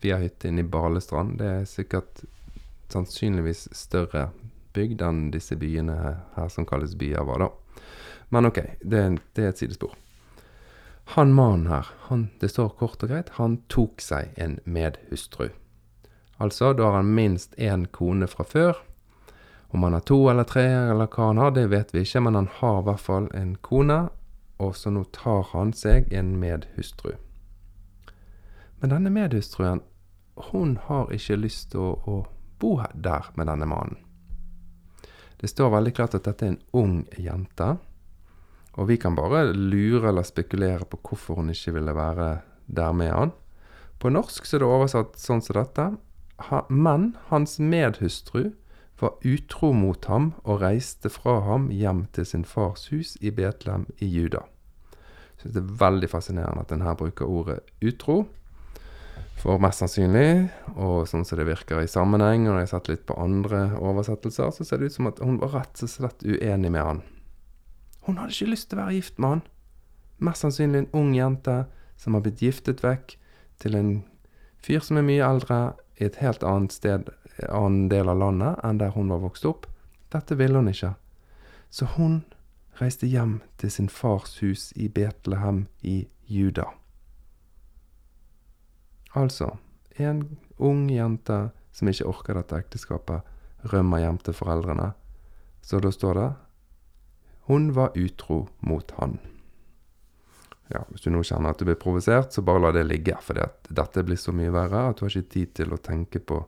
Vi 0.00 0.10
har 0.10 0.22
hytte 0.22 0.48
inne 0.48 0.62
i 0.62 0.68
Balestrand. 0.68 1.38
Det 1.38 1.46
er 1.46 1.64
sikkert 1.68 2.22
sannsynligvis 2.92 3.68
større 3.76 4.28
bygd 4.76 5.02
enn 5.02 5.22
disse 5.34 5.56
byene 5.58 5.96
her 6.36 6.50
som 6.52 6.66
kalles 6.68 6.96
byer 6.98 7.26
var, 7.26 7.46
da. 7.46 7.82
Men 8.28 8.50
ok, 8.50 8.60
det, 8.82 9.02
det 9.34 9.44
er 9.44 9.54
et 9.54 9.62
sidespor. 9.62 9.94
Han 11.16 11.32
mannen 11.32 11.70
her, 11.72 11.88
han, 12.10 12.28
det 12.40 12.50
står 12.52 12.74
kort 12.76 13.02
og 13.02 13.08
greit, 13.08 13.32
han 13.38 13.62
tok 13.72 14.02
seg 14.04 14.34
en 14.36 14.58
medhustru. 14.68 15.48
Altså, 16.36 16.74
da 16.76 16.90
har 16.90 17.00
han 17.00 17.14
minst 17.16 17.56
én 17.56 17.86
kone 17.90 18.28
fra 18.28 18.44
før. 18.44 18.82
Om 19.72 19.82
han 19.82 19.96
har 19.96 20.04
to 20.04 20.18
eller 20.30 20.44
tre, 20.48 20.66
eller 20.92 21.08
hva 21.08 21.30
han 21.30 21.40
har, 21.40 21.54
det 21.56 21.70
vet 21.72 21.94
vi 21.94 22.04
ikke, 22.04 22.20
men 22.26 22.36
han 22.36 22.50
har 22.60 22.82
i 22.82 22.86
hvert 22.90 23.02
fall 23.02 23.30
en 23.36 23.56
kone, 23.64 23.98
og 24.58 24.74
så 24.76 24.90
nå 24.90 25.04
tar 25.14 25.46
han 25.52 25.72
seg 25.76 26.12
en 26.12 26.34
medhustru. 26.40 27.14
Men 28.78 28.92
denne 28.94 29.10
medhustruen, 29.10 29.82
hun 30.52 30.76
har 30.86 31.10
ikke 31.14 31.38
lyst 31.38 31.72
til 31.72 31.82
å, 31.82 31.92
å 32.06 32.16
bo 32.62 32.76
der 32.94 33.30
med 33.38 33.50
denne 33.50 33.66
mannen. 33.70 33.98
Det 35.38 35.50
står 35.50 35.70
veldig 35.70 35.94
klart 35.94 36.16
at 36.18 36.26
dette 36.26 36.46
er 36.46 36.54
en 36.54 36.62
ung 36.74 36.96
jente, 37.14 37.76
og 38.78 38.90
vi 38.90 38.98
kan 38.98 39.16
bare 39.18 39.48
lure 39.54 40.10
eller 40.10 40.26
spekulere 40.26 40.86
på 40.86 41.00
hvorfor 41.02 41.40
hun 41.40 41.50
ikke 41.50 41.74
ville 41.78 41.94
være 41.94 42.28
der 42.66 42.94
med 42.94 43.10
han. 43.14 43.32
På 43.98 44.10
norsk 44.14 44.46
så 44.46 44.58
er 44.58 44.62
det 44.62 44.70
oversatt 44.70 45.18
sånn 45.18 45.42
som 45.42 45.58
dette. 45.58 45.86
Men 46.70 47.12
hans 47.32 47.56
medhustru 47.58 48.52
var 49.00 49.18
utro 49.26 49.72
mot 49.76 50.04
ham 50.10 50.32
og 50.44 50.62
reiste 50.62 51.10
fra 51.12 51.38
ham 51.46 51.68
hjem 51.74 52.06
til 52.14 52.26
sin 52.26 52.44
fars 52.48 52.88
hus 52.92 53.16
i 53.20 53.30
Betlehem 53.34 53.86
i 54.02 54.08
Juda. 54.10 54.44
Jeg 55.38 55.44
syns 55.44 55.54
det 55.54 55.62
er 55.62 55.76
veldig 55.84 56.10
fascinerende 56.10 56.64
at 56.64 56.74
en 56.74 56.82
her 56.82 56.98
bruker 56.98 57.30
ordet 57.30 57.60
utro. 57.84 58.24
For 59.38 59.60
mest 59.62 59.78
sannsynlig, 59.78 60.48
og 60.74 61.06
sånn 61.06 61.22
som 61.26 61.38
det 61.38 61.46
virker 61.46 61.78
i 61.78 61.90
sammenheng, 61.90 62.48
og 62.48 62.56
når 62.56 62.64
jeg 62.64 62.66
har 62.66 62.72
sett 62.72 62.90
litt 62.90 63.04
på 63.06 63.18
andre 63.22 63.60
oversettelser, 63.78 64.50
så 64.54 64.66
ser 64.66 64.80
det 64.80 64.90
ut 64.90 64.96
som 64.96 65.10
at 65.10 65.22
hun 65.22 65.38
var 65.38 65.54
rett 65.60 65.82
og 65.86 65.92
slett 65.92 66.26
uenig 66.26 66.72
med 66.74 66.82
han. 66.82 67.02
Hun 68.08 68.18
hadde 68.18 68.34
ikke 68.34 68.50
lyst 68.50 68.70
til 68.70 68.80
å 68.80 68.82
være 68.82 68.96
gift 68.98 69.22
med 69.22 69.36
han. 69.36 69.44
Mest 70.26 70.42
sannsynlig 70.42 70.82
en 70.82 70.90
ung 70.98 71.12
jente 71.14 71.56
som 71.98 72.18
har 72.18 72.24
blitt 72.26 72.42
giftet 72.42 72.82
vekk 72.82 73.14
til 73.62 73.78
en 73.78 73.92
fyr 74.64 74.82
som 74.82 74.98
er 74.98 75.06
mye 75.06 75.22
eldre, 75.22 75.60
i 75.98 76.06
et 76.06 76.18
helt 76.22 76.44
annet 76.46 76.70
sted 76.70 77.08
annen 77.46 77.88
del 77.92 78.08
av 78.10 78.18
landet 78.18 78.58
enn 78.66 78.80
der 78.80 78.94
hun 78.96 79.12
var 79.12 79.22
vokst 79.22 79.46
opp. 79.48 79.68
Dette 80.12 80.38
ville 80.38 80.58
hun 80.58 80.70
ikke. 80.70 80.94
Så 81.70 81.86
hun 81.94 82.22
reiste 82.80 83.06
hjem 83.06 83.40
til 83.60 83.70
sin 83.70 83.88
fars 83.92 84.38
hus 84.42 84.70
i 84.76 84.88
Betlehem 84.88 85.66
i 85.82 86.08
Juda. 86.26 86.66
Altså, 89.16 89.56
en 89.96 90.36
ung 90.56 90.88
jente 90.90 91.48
som 91.72 91.88
ikke 91.90 92.08
orker 92.10 92.38
dette 92.38 92.58
ekteskapet, 92.58 93.22
rømmer 93.72 94.02
hjem 94.02 94.20
til 94.22 94.36
foreldrene. 94.36 94.92
Så 95.62 95.80
da 95.82 95.90
står 95.92 96.20
det 96.20 96.28
hun 97.48 97.70
var 97.72 97.94
utro 97.96 98.42
mot 98.60 98.90
han. 98.98 99.18
Ja, 100.68 100.82
Hvis 100.88 101.00
du 101.00 101.10
nå 101.10 101.22
kjenner 101.24 101.54
at 101.54 101.58
du 101.58 101.64
blir 101.64 101.78
provosert, 101.80 102.32
så 102.32 102.42
bare 102.44 102.60
la 102.60 102.72
det 102.76 102.84
ligge, 102.84 103.16
for 103.24 103.40
dette 103.40 104.04
blir 104.04 104.20
så 104.20 104.34
mye 104.36 104.52
verre 104.52 104.82
at 104.90 104.98
du 104.98 105.06
har 105.06 105.14
ikke 105.14 105.32
tid 105.32 105.54
til 105.56 105.72
å 105.72 105.80
tenke 105.80 106.20
på 106.20 106.42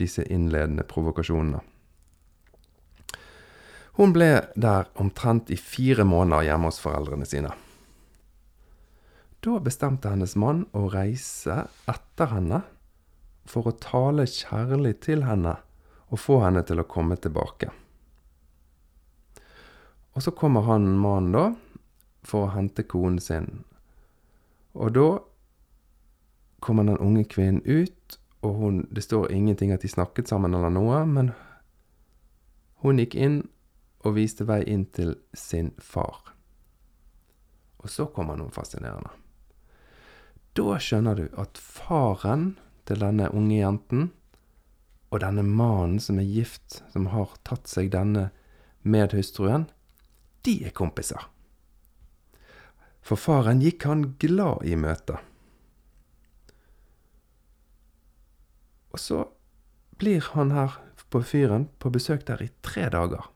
disse 0.00 0.24
innledende 0.26 0.86
provokasjonene. 0.88 1.60
Hun 4.00 4.14
ble 4.16 4.30
der 4.56 4.88
omtrent 5.02 5.50
i 5.52 5.58
fire 5.60 6.06
måneder 6.08 6.46
hjemme 6.46 6.70
hos 6.70 6.80
foreldrene 6.80 7.26
sine. 7.28 7.50
Da 9.40 9.56
bestemte 9.64 10.12
hennes 10.12 10.36
mann 10.36 10.66
å 10.76 10.86
reise 10.92 11.66
etter 11.88 12.32
henne 12.34 12.62
for 13.48 13.68
å 13.68 13.76
tale 13.80 14.26
kjærlig 14.28 14.98
til 15.06 15.24
henne 15.24 15.56
og 16.10 16.20
få 16.20 16.40
henne 16.44 16.62
til 16.66 16.82
å 16.82 16.88
komme 16.88 17.16
tilbake. 17.20 17.70
Og 20.16 20.24
så 20.24 20.32
kommer 20.36 20.66
han 20.66 20.88
mannen, 21.00 21.32
da, 21.32 21.44
for 22.26 22.46
å 22.46 22.54
hente 22.54 22.84
konen 22.84 23.20
sin. 23.22 23.62
Og 24.76 24.94
da 24.96 25.08
kommer 26.60 26.84
den 26.84 27.00
unge 27.00 27.24
kvinnen 27.30 27.62
ut 27.64 28.19
og 28.40 28.54
hun, 28.56 28.82
det 28.90 29.04
står 29.04 29.32
ingenting 29.32 29.72
at 29.72 29.82
de 29.84 29.88
snakket 29.88 30.30
sammen 30.30 30.54
eller 30.56 30.72
noe, 30.72 31.02
men 31.06 31.32
hun 32.80 33.00
gikk 33.00 33.14
inn 33.14 33.40
og 34.00 34.16
viste 34.16 34.46
vei 34.48 34.62
inn 34.64 34.86
til 34.96 35.14
sin 35.36 35.74
far. 35.76 36.32
Og 37.80 37.92
så 37.92 38.06
kommer 38.12 38.38
noe 38.40 38.52
fascinerende. 38.52 39.12
Da 40.56 40.78
skjønner 40.82 41.20
du 41.20 41.26
at 41.40 41.60
faren 41.60 42.54
til 42.88 43.02
denne 43.04 43.28
unge 43.36 43.60
jenten 43.60 44.08
og 45.10 45.20
denne 45.22 45.44
mannen 45.44 46.00
som 46.02 46.18
er 46.22 46.28
gift, 46.28 46.80
som 46.92 47.10
har 47.12 47.36
tatt 47.46 47.68
seg 47.70 47.92
denne 47.92 48.30
medhustruen, 48.82 49.68
de 50.46 50.56
er 50.64 50.74
kompiser. 50.74 51.28
For 53.04 53.20
faren 53.20 53.60
gikk 53.64 53.84
han 53.88 54.14
glad 54.22 54.64
i 54.64 54.76
møtet. 54.78 55.18
Og 58.90 58.98
så 58.98 59.24
blir 60.00 60.24
han 60.34 60.50
her 60.54 60.78
på 61.10 61.22
fyren 61.26 61.68
på 61.78 61.90
besøk 61.90 62.26
der 62.28 62.42
i 62.42 62.50
tre 62.62 62.88
dager. 62.92 63.30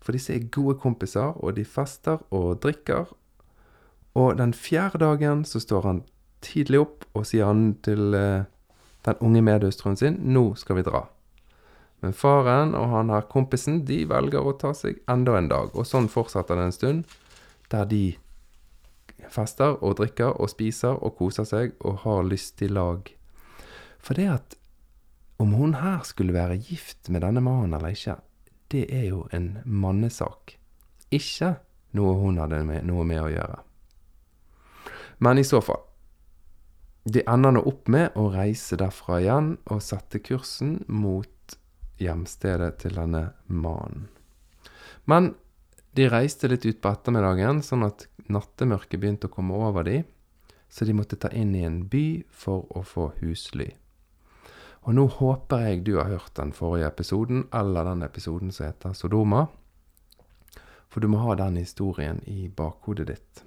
For 0.00 0.14
disse 0.14 0.34
er 0.34 0.50
gode 0.54 0.78
kompiser, 0.78 1.34
og 1.42 1.56
de 1.56 1.64
fester 1.64 2.22
og 2.30 2.60
drikker. 2.62 3.10
Og 4.14 4.36
den 4.38 4.54
fjerde 4.54 5.02
dagen 5.02 5.44
så 5.44 5.60
står 5.60 5.82
han 5.86 6.04
tidlig 6.44 6.80
opp 6.84 7.04
og 7.14 7.26
sier 7.26 7.48
han 7.50 7.74
til 7.84 8.14
eh, 8.14 8.46
den 9.06 9.20
unge 9.20 9.42
medhustruen 9.42 9.96
sin 9.96 10.18
'Nå 10.22 10.54
skal 10.56 10.76
vi 10.76 10.82
dra'. 10.82 11.06
Men 12.00 12.12
faren 12.12 12.74
og 12.74 12.88
han 12.88 13.10
her 13.10 13.20
kompisen 13.20 13.84
de 13.88 14.04
velger 14.08 14.44
å 14.44 14.56
ta 14.60 14.72
seg 14.74 15.00
enda 15.08 15.38
en 15.38 15.48
dag, 15.48 15.72
og 15.74 15.86
sånn 15.86 16.08
fortsetter 16.08 16.56
det 16.56 16.64
en 16.64 16.72
stund, 16.72 17.04
der 17.70 17.84
de 17.84 18.16
fester 19.28 19.82
og 19.82 19.96
drikker 19.96 20.36
og 20.40 20.50
spiser 20.50 21.02
og 21.02 21.16
koser 21.16 21.44
seg 21.44 21.72
og 21.80 22.04
har 22.04 22.22
lyst 22.22 22.62
i 22.62 22.68
lag. 22.68 23.08
For 23.98 24.14
det 24.14 24.28
at 24.28 24.56
om 25.36 25.52
hun 25.52 25.74
her 25.76 26.00
skulle 26.04 26.34
være 26.36 26.56
gift 26.56 27.10
med 27.12 27.24
denne 27.24 27.42
mannen 27.44 27.76
eller 27.76 27.92
ikke, 27.92 28.16
det 28.72 28.86
er 28.92 29.08
jo 29.10 29.26
en 29.36 29.58
mannesak. 29.64 30.56
Ikke 31.12 31.56
noe 31.96 32.16
hun 32.20 32.40
hadde 32.40 32.62
med, 32.66 32.86
noe 32.88 33.04
med 33.06 33.22
å 33.22 33.30
gjøre. 33.30 33.60
Men 35.18 35.40
i 35.40 35.46
så 35.48 35.62
fall 35.64 35.84
De 37.06 37.22
ender 37.30 37.52
nå 37.54 37.60
opp 37.70 37.86
med 37.88 38.16
å 38.18 38.26
reise 38.32 38.74
derfra 38.80 39.20
igjen 39.22 39.52
og 39.70 39.78
sette 39.84 40.18
kursen 40.18 40.80
mot 40.90 41.54
hjemstedet 42.02 42.80
til 42.82 42.96
denne 42.98 43.28
mannen. 43.46 44.08
Men 45.06 45.36
de 45.94 46.08
reiste 46.10 46.50
litt 46.50 46.66
ut 46.66 46.80
på 46.82 46.90
ettermiddagen, 46.90 47.62
sånn 47.62 47.86
at 47.86 48.08
nattemørket 48.26 48.98
begynte 48.98 49.30
å 49.30 49.34
komme 49.36 49.54
over 49.54 49.86
dem, 49.86 50.02
så 50.66 50.84
de 50.84 50.96
måtte 50.98 51.14
ta 51.22 51.30
inn 51.30 51.54
i 51.54 51.62
en 51.62 51.84
by 51.86 52.24
for 52.26 52.66
å 52.74 52.82
få 52.82 53.12
husly. 53.22 53.70
Og 54.86 54.94
nå 54.94 55.08
håper 55.10 55.64
jeg 55.64 55.80
du 55.86 55.96
har 55.98 56.12
hørt 56.12 56.36
den 56.38 56.52
forrige 56.54 56.86
episoden, 56.86 57.48
eller 57.54 57.84
den 57.88 58.04
episoden 58.06 58.52
som 58.54 58.68
heter 58.68 58.92
Sodoma, 58.94 59.46
for 60.88 61.02
du 61.02 61.08
må 61.10 61.18
ha 61.24 61.34
den 61.34 61.56
historien 61.58 62.20
i 62.26 62.46
bakhodet 62.48 63.08
ditt. 63.08 63.42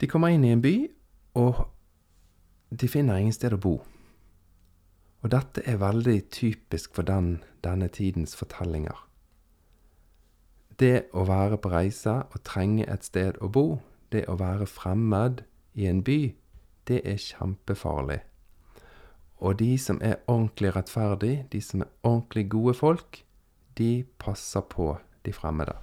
De 0.00 0.08
kommer 0.08 0.32
inn 0.32 0.46
i 0.46 0.54
en 0.54 0.62
by, 0.64 0.88
og 1.36 1.66
de 2.70 2.88
finner 2.88 3.20
ingen 3.20 3.36
sted 3.36 3.52
å 3.52 3.60
bo. 3.60 3.74
Og 5.20 5.32
dette 5.34 5.64
er 5.66 5.82
veldig 5.82 6.16
typisk 6.32 6.94
for 6.96 7.04
den, 7.04 7.42
denne 7.66 7.90
tidens 7.92 8.36
fortellinger. 8.38 9.04
Det 10.78 11.10
å 11.12 11.26
være 11.28 11.58
på 11.58 11.72
reise 11.74 12.20
og 12.30 12.40
trenge 12.46 12.86
et 12.88 13.04
sted 13.04 13.36
å 13.42 13.50
bo, 13.52 13.82
det 14.14 14.24
å 14.30 14.38
være 14.38 14.68
fremmed 14.70 15.42
i 15.74 15.90
en 15.90 16.04
by, 16.06 16.32
det 16.88 17.02
er 17.04 17.18
kjempefarlig. 17.20 18.22
Og 19.38 19.58
de 19.58 19.78
som 19.78 20.00
er 20.02 20.18
ordentlig 20.26 20.74
rettferdige, 20.76 21.46
de 21.52 21.60
som 21.62 21.82
er 21.84 21.92
ordentlig 22.02 22.48
gode 22.50 22.74
folk, 22.74 23.24
de 23.78 24.04
passer 24.18 24.60
på 24.60 24.96
de 25.24 25.32
fremmede. 25.32 25.76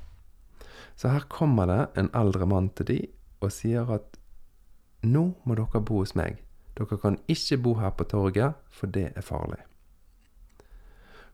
Så 0.95 1.09
her 1.09 1.27
kommer 1.29 1.65
det 1.65 1.87
en 1.99 2.09
eldre 2.15 2.45
mann 2.45 2.69
til 2.75 2.87
de 2.87 2.99
og 3.43 3.51
sier 3.51 3.87
at 3.91 4.19
nå 5.05 5.29
må 5.43 5.55
dere 5.55 5.81
bo 5.83 6.01
hos 6.01 6.15
meg. 6.15 6.39
Dere 6.75 6.99
kan 6.99 7.17
ikke 7.31 7.57
bo 7.63 7.75
her 7.79 7.93
på 7.95 8.07
torget, 8.11 8.55
for 8.71 8.91
det 8.91 9.11
er 9.15 9.23
farlig. 9.23 9.61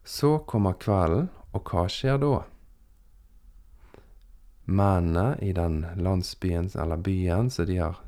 Så 0.03 0.37
kommer 0.49 0.77
kvelden, 0.81 1.29
og 1.53 1.67
hva 1.67 1.87
skjer 1.89 2.19
da? 2.21 2.41
Mennene 4.65 5.35
i 5.41 5.51
den 5.53 5.81
landsbyen 5.97 6.69
eller 6.79 7.01
byen 7.01 7.49
som 7.49 7.67
de 7.67 7.77
har 7.81 7.99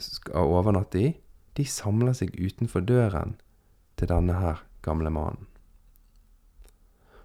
skal 0.00 0.48
overnatte 0.48 1.00
i, 1.00 1.10
de 1.58 1.64
samler 1.68 2.14
seg 2.16 2.34
utenfor 2.38 2.84
døren 2.88 3.36
til 4.00 4.10
denne 4.12 4.36
her 4.38 4.62
gamle 4.84 5.12
mannen. 5.12 5.48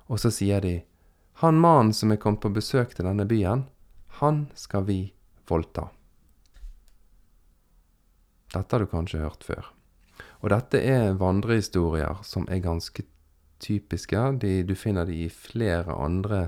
Og 0.08 0.22
så 0.24 0.32
sier 0.32 0.64
de, 0.64 0.82
han 1.44 1.60
mannen 1.62 1.94
som 1.94 2.12
er 2.12 2.20
kommet 2.22 2.42
på 2.44 2.54
besøk 2.54 2.96
til 2.96 3.08
denne 3.08 3.28
byen, 3.30 3.66
han 4.22 4.48
skal 4.58 4.88
vi 4.88 5.00
voldta. 5.50 5.90
Dette 8.54 8.74
har 8.74 8.84
du 8.84 8.90
kanskje 8.90 9.22
hørt 9.22 9.44
før. 9.46 9.68
Og 10.42 10.52
dette 10.54 10.80
er 10.82 11.18
vandrehistorier 11.20 12.24
som 12.26 12.48
er 12.50 12.64
ganske 12.64 13.04
typiske. 13.64 14.22
De, 14.42 14.62
du 14.64 14.74
finner 14.78 15.06
de 15.06 15.26
i 15.26 15.30
flere 15.34 15.94
andre 15.94 16.48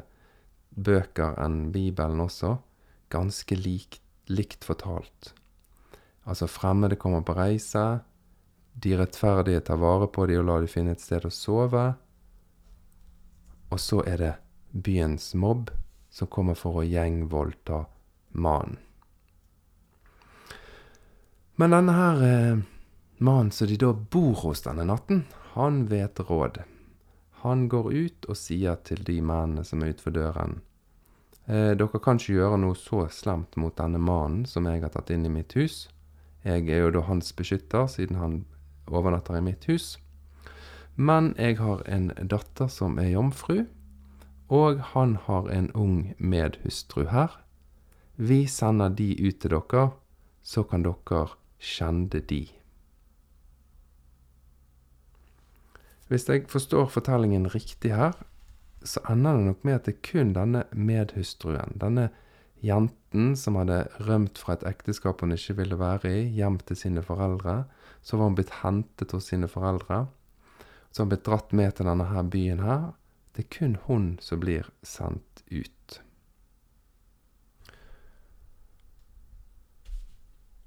bøker 0.69 1.37
enn 1.43 1.69
Bibelen 1.73 2.23
også. 2.23 2.55
Ganske 3.13 3.57
likt, 3.57 4.01
likt 4.29 4.65
fortalt. 4.65 5.33
Altså 6.23 6.47
fremmede 6.47 6.95
kommer 6.99 7.21
på 7.21 7.35
reise. 7.37 7.99
De 8.73 8.97
rettferdige 8.97 9.59
tar 9.59 9.79
vare 9.81 10.07
på 10.07 10.25
de 10.29 10.37
og 10.39 10.45
lar 10.47 10.63
de 10.63 10.71
finne 10.71 10.95
et 10.95 11.03
sted 11.03 11.25
å 11.25 11.33
sove. 11.33 11.85
Og 13.69 13.79
så 13.79 14.01
er 14.07 14.21
det 14.21 14.33
byens 14.71 15.33
mobb 15.35 15.71
som 16.09 16.29
kommer 16.31 16.57
for 16.57 16.81
å 16.81 16.85
gjengvoldta 16.87 17.83
mannen. 18.39 18.77
Men 21.59 21.75
denne 21.75 21.93
her 21.93 22.21
eh, 22.23 22.59
mannen 23.19 23.51
som 23.51 23.67
de 23.67 23.75
da 23.81 23.91
bor 23.91 24.37
hos 24.45 24.63
denne 24.63 24.85
natten, 24.87 25.25
han 25.57 25.83
vet 25.91 26.21
råd. 26.23 26.61
Han 27.43 27.67
går 27.71 27.91
ut 27.93 28.27
og 28.31 28.37
sier 28.39 28.79
til 28.87 29.03
de 29.03 29.17
mennene 29.19 29.65
som 29.67 29.83
er 29.83 29.93
utenfor 29.93 30.15
døren 30.15 30.57
eh, 31.47 31.71
Dere 31.75 32.01
kan 32.03 32.19
ikke 32.19 32.35
gjøre 32.35 32.59
noe 32.63 32.75
så 32.79 33.05
slemt 33.11 33.55
mot 33.59 33.75
denne 33.75 33.99
mannen 33.99 34.45
som 34.47 34.67
jeg 34.67 34.83
har 34.83 34.91
tatt 34.93 35.11
inn 35.15 35.27
i 35.27 35.33
mitt 35.33 35.55
hus. 35.59 35.87
Jeg 36.43 36.69
er 36.69 36.85
jo 36.85 36.91
da 36.95 37.01
hans 37.07 37.33
beskytter, 37.33 37.87
siden 37.87 38.15
han 38.15 38.45
overnatter 38.87 39.37
i 39.37 39.43
mitt 39.43 39.65
hus. 39.67 39.97
Men 40.95 41.33
jeg 41.37 41.57
har 41.59 41.83
en 41.87 42.11
datter 42.31 42.67
som 42.71 42.97
er 42.99 43.11
jomfru, 43.13 43.65
og 44.49 44.79
han 44.93 45.15
har 45.27 45.49
en 45.53 45.71
ung 45.71 46.15
medhustru 46.17 47.05
her. 47.11 47.35
Vi 48.15 48.45
sender 48.47 48.89
de 48.89 49.11
ut 49.27 49.39
til 49.39 49.53
dere, 49.53 49.89
så 50.41 50.63
kan 50.63 50.83
dere 50.83 51.27
kjenne 51.59 52.23
de. 52.29 52.47
Hvis 56.09 56.25
jeg 56.29 56.47
forstår 56.49 56.89
fortellingen 56.89 57.45
riktig 57.53 57.93
her, 57.93 58.15
så 58.83 58.99
ender 59.09 59.37
det 59.37 59.45
nok 59.45 59.63
med 59.63 59.73
at 59.73 59.85
det 59.85 59.93
er 59.93 60.03
kun 60.11 60.33
denne 60.33 60.63
medhustruen, 60.71 61.77
denne 61.77 62.09
jenten 62.65 63.35
som 63.39 63.57
hadde 63.59 63.85
rømt 64.07 64.39
fra 64.41 64.55
et 64.57 64.65
ekteskap 64.67 65.21
hun 65.23 65.35
ikke 65.35 65.57
ville 65.61 65.79
være 65.79 66.11
i, 66.11 66.27
hjem 66.35 66.59
til 66.67 66.79
sine 66.79 67.03
foreldre. 67.05 67.63
Så 68.01 68.17
var 68.17 68.29
hun 68.29 68.37
blitt 68.37 68.59
hentet 68.61 69.15
hos 69.15 69.29
sine 69.31 69.49
foreldre. 69.51 70.05
Så 70.91 71.01
har 71.01 71.07
hun 71.07 71.13
blitt 71.13 71.25
dratt 71.27 71.55
med 71.55 71.75
til 71.75 71.89
denne 71.89 72.09
her 72.11 72.23
byen 72.23 72.63
her. 72.63 72.91
Det 73.35 73.45
er 73.45 73.51
kun 73.55 73.75
hun 73.87 74.07
som 74.23 74.41
blir 74.41 74.67
sendt 74.83 75.43
ut. 75.51 75.99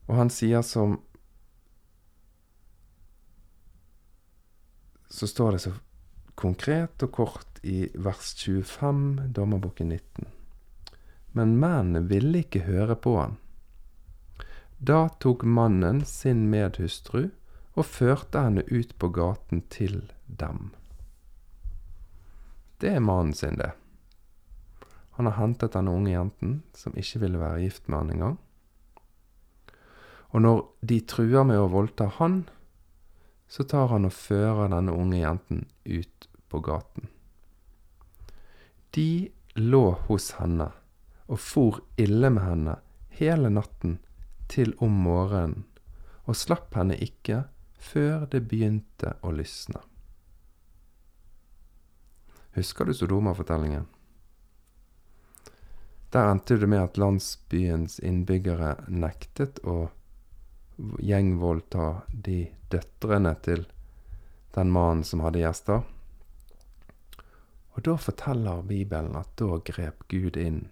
Og 0.09 0.19
han 0.19 0.31
sier 0.33 0.63
som 0.67 1.01
Så 5.13 5.27
står 5.29 5.53
det 5.53 5.59
så 5.61 5.71
konkret 6.41 7.03
og 7.05 7.11
kort 7.13 7.59
i 7.69 7.85
vers 8.01 8.31
25, 8.33 9.29
Dommerboken 9.37 9.93
19. 9.93 10.42
Men 11.33 11.57
mennene 11.61 12.05
ville 12.09 12.43
ikke 12.45 12.67
høre 12.67 12.97
på 12.97 13.17
han. 13.19 13.39
Da 14.83 15.07
tok 15.23 15.45
mannen 15.47 16.03
sin 16.05 16.49
medhustru 16.51 17.31
og 17.79 17.87
førte 17.89 18.43
henne 18.45 18.65
ut 18.69 18.97
på 18.99 19.09
gaten 19.15 19.63
til 19.73 20.01
dem. 20.27 20.73
Det 22.83 22.97
er 22.97 23.05
mannen 23.05 23.33
sin, 23.33 23.57
det. 23.57 23.71
Han 25.17 25.29
har 25.29 25.39
hentet 25.39 25.77
denne 25.77 25.93
unge 25.95 26.11
jenten, 26.11 26.57
som 26.75 26.97
ikke 26.99 27.23
ville 27.23 27.41
være 27.41 27.63
gift 27.63 27.87
med 27.87 27.99
han 28.01 28.11
engang. 28.17 28.37
Og 30.33 30.43
når 30.43 30.61
de 30.81 30.99
truer 31.07 31.47
med 31.47 31.61
å 31.61 31.71
voldta 31.71 32.09
han, 32.19 32.43
så 33.47 33.65
tar 33.69 33.93
han 33.93 34.09
og 34.09 34.17
fører 34.17 34.73
denne 34.73 34.95
unge 34.97 35.21
jenten 35.21 35.67
ut 35.85 36.29
på 36.49 36.63
gaten. 36.65 37.07
De 38.97 39.31
lå 39.61 39.85
hos 40.09 40.33
henne 40.41 40.73
og 41.33 41.41
for 41.41 41.81
ille 41.97 42.29
med 42.31 42.45
henne 42.45 42.75
hele 43.17 43.49
natten 43.49 43.97
til 44.53 44.75
om 44.85 44.93
morgenen, 45.07 45.65
og 46.29 46.37
slapp 46.37 46.77
henne 46.77 46.99
ikke 47.01 47.47
før 47.83 48.27
det 48.31 48.45
begynte 48.51 49.15
å 49.25 49.33
lysne. 49.33 49.81
Husker 52.53 52.85
du 52.85 52.93
Sodoma-fortellingen? 52.93 53.87
Der 56.13 56.29
endte 56.29 56.59
det 56.61 56.69
med 56.69 56.83
at 56.85 57.01
landsbyens 57.01 57.97
innbyggere 58.05 58.75
nektet 58.93 59.63
å 59.65 59.87
gjengvoldta 61.01 61.87
de 62.13 62.43
døtrene 62.69 63.33
til 63.47 63.65
den 64.53 64.69
mannen 64.75 65.01
som 65.09 65.25
hadde 65.25 65.41
gjester. 65.41 65.81
Og 67.73 67.81
da 67.89 67.97
forteller 67.97 68.61
Bibelen 68.69 69.17
at 69.17 69.33
da 69.41 69.57
grep 69.65 70.05
Gud 70.13 70.37
inn 70.37 70.67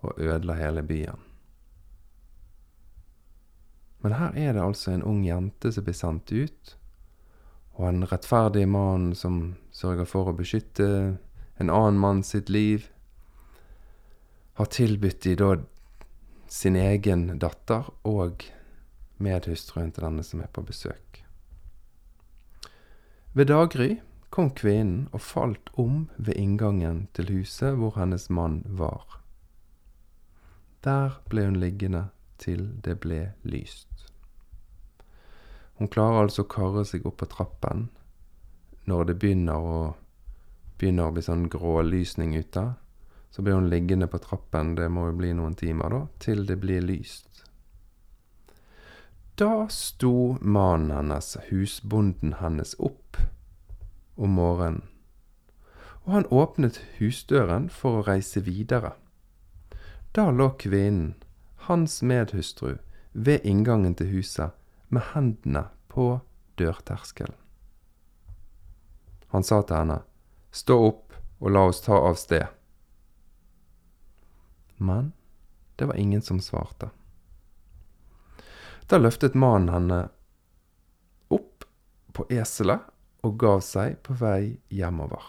og 0.00 0.18
ødela 0.18 0.54
hele 0.58 0.82
byen. 0.82 1.24
Men 4.00 4.14
her 4.14 4.36
er 4.36 4.52
det 4.54 4.62
altså 4.62 4.92
en 4.92 5.02
ung 5.02 5.24
jente 5.26 5.72
som 5.74 5.84
blir 5.86 5.96
sendt 5.96 6.32
ut, 6.32 6.76
og 7.78 7.88
en 7.88 8.06
rettferdig 8.10 8.66
mann 8.68 9.10
som 9.14 9.56
sørger 9.74 10.06
for 10.06 10.30
å 10.30 10.36
beskytte 10.38 11.18
en 11.58 11.70
annen 11.70 11.98
mann 11.98 12.22
sitt 12.26 12.50
liv, 12.50 12.86
har 14.58 14.70
tilbudt 14.74 15.22
de 15.22 15.34
da 15.38 15.52
sin 16.50 16.76
egen 16.78 17.38
datter 17.38 17.90
og 18.08 18.46
medhustruen 19.22 19.92
til 19.94 20.06
denne 20.06 20.24
som 20.26 20.42
er 20.42 20.50
på 20.50 20.64
besøk. 20.66 21.22
Ved 23.34 23.50
daggry 23.50 23.98
kom 24.34 24.50
kvinnen 24.50 25.06
og 25.12 25.22
falt 25.22 25.70
om 25.78 26.08
ved 26.16 26.38
inngangen 26.38 27.06
til 27.14 27.30
huset 27.36 27.78
hvor 27.78 27.94
hennes 27.98 28.26
mann 28.30 28.62
var. 28.66 29.20
Der 30.88 31.18
ble 31.28 31.44
hun 31.44 31.60
liggende 31.60 32.06
til 32.40 32.68
det 32.84 32.94
ble 33.02 33.20
lyst. 33.44 34.06
Hun 35.78 35.90
klarer 35.92 36.24
altså 36.24 36.46
å 36.46 36.50
karre 36.50 36.84
seg 36.88 37.04
opp 37.06 37.20
på 37.20 37.28
trappen 37.30 37.88
når 38.88 39.10
det 39.10 39.16
begynner 39.20 39.66
å, 39.72 39.80
begynner 40.80 41.10
å 41.10 41.14
bli 41.14 41.24
sånn 41.26 41.44
grålysning 41.52 42.32
ute. 42.38 42.64
Så 43.30 43.44
blir 43.44 43.58
hun 43.58 43.68
liggende 43.68 44.08
på 44.08 44.20
trappen, 44.24 44.72
det 44.78 44.88
må 44.88 45.10
jo 45.10 45.18
bli 45.18 45.34
noen 45.36 45.58
timer, 45.58 45.92
da, 45.92 46.00
til 46.24 46.46
det 46.48 46.56
blir 46.62 46.80
lyst. 46.80 47.42
Da 49.38 49.68
sto 49.70 50.38
mannen 50.40 50.94
hennes, 50.96 51.34
husbonden 51.50 52.38
hennes, 52.40 52.72
opp 52.80 53.20
om 54.16 54.40
morgenen, 54.40 54.80
og 56.06 56.14
han 56.14 56.30
åpnet 56.32 56.80
husdøren 56.96 57.68
for 57.68 58.00
å 58.00 58.06
reise 58.08 58.40
videre. 58.46 58.94
Da 60.12 60.30
lå 60.30 60.50
kvinnen, 60.50 61.14
hans 61.56 62.02
medhustru, 62.02 62.78
ved 63.12 63.40
inngangen 63.44 63.94
til 63.94 64.06
huset, 64.06 64.50
med 64.88 65.02
hendene 65.12 65.68
på 65.88 66.20
dørterskelen. 66.56 67.36
Han 69.28 69.44
sa 69.44 69.62
til 69.62 69.76
henne, 69.76 70.02
Stå 70.50 70.78
opp 70.80 71.12
og 71.38 71.52
la 71.52 71.66
oss 71.68 71.82
ta 71.84 71.92
av 71.92 72.16
sted. 72.16 72.46
Men 74.80 75.12
det 75.76 75.84
var 75.90 76.00
ingen 76.00 76.22
som 76.22 76.40
svarte. 76.40 76.88
Da 78.88 78.98
løftet 78.98 79.36
mannen 79.36 79.68
henne 79.74 79.98
opp 81.28 81.66
på 82.16 82.24
eselet 82.32 82.88
og 83.26 83.36
gav 83.38 83.60
seg 83.66 83.98
på 84.02 84.16
vei 84.16 84.56
hjemover. 84.72 85.20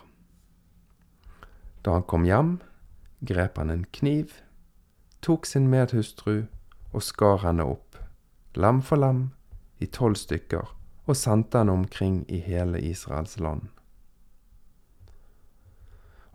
Da 1.84 1.98
han 1.98 2.08
kom 2.08 2.24
hjem, 2.26 2.56
grep 3.20 3.60
han 3.60 3.74
en 3.74 3.84
kniv, 3.92 4.32
tok 5.22 5.46
sin 5.46 5.70
medhustru 5.70 6.46
og 6.92 7.04
skar 7.04 7.44
henne 7.44 7.66
opp, 7.68 7.98
lem 8.56 8.82
for 8.82 9.02
lem, 9.02 9.30
i 9.80 9.88
tolv 9.88 10.18
stykker, 10.20 10.68
og 11.08 11.18
sendte 11.18 11.62
henne 11.62 11.76
omkring 11.76 12.24
i 12.28 12.40
hele 12.44 12.82
Israels 12.84 13.40
land. 13.40 13.70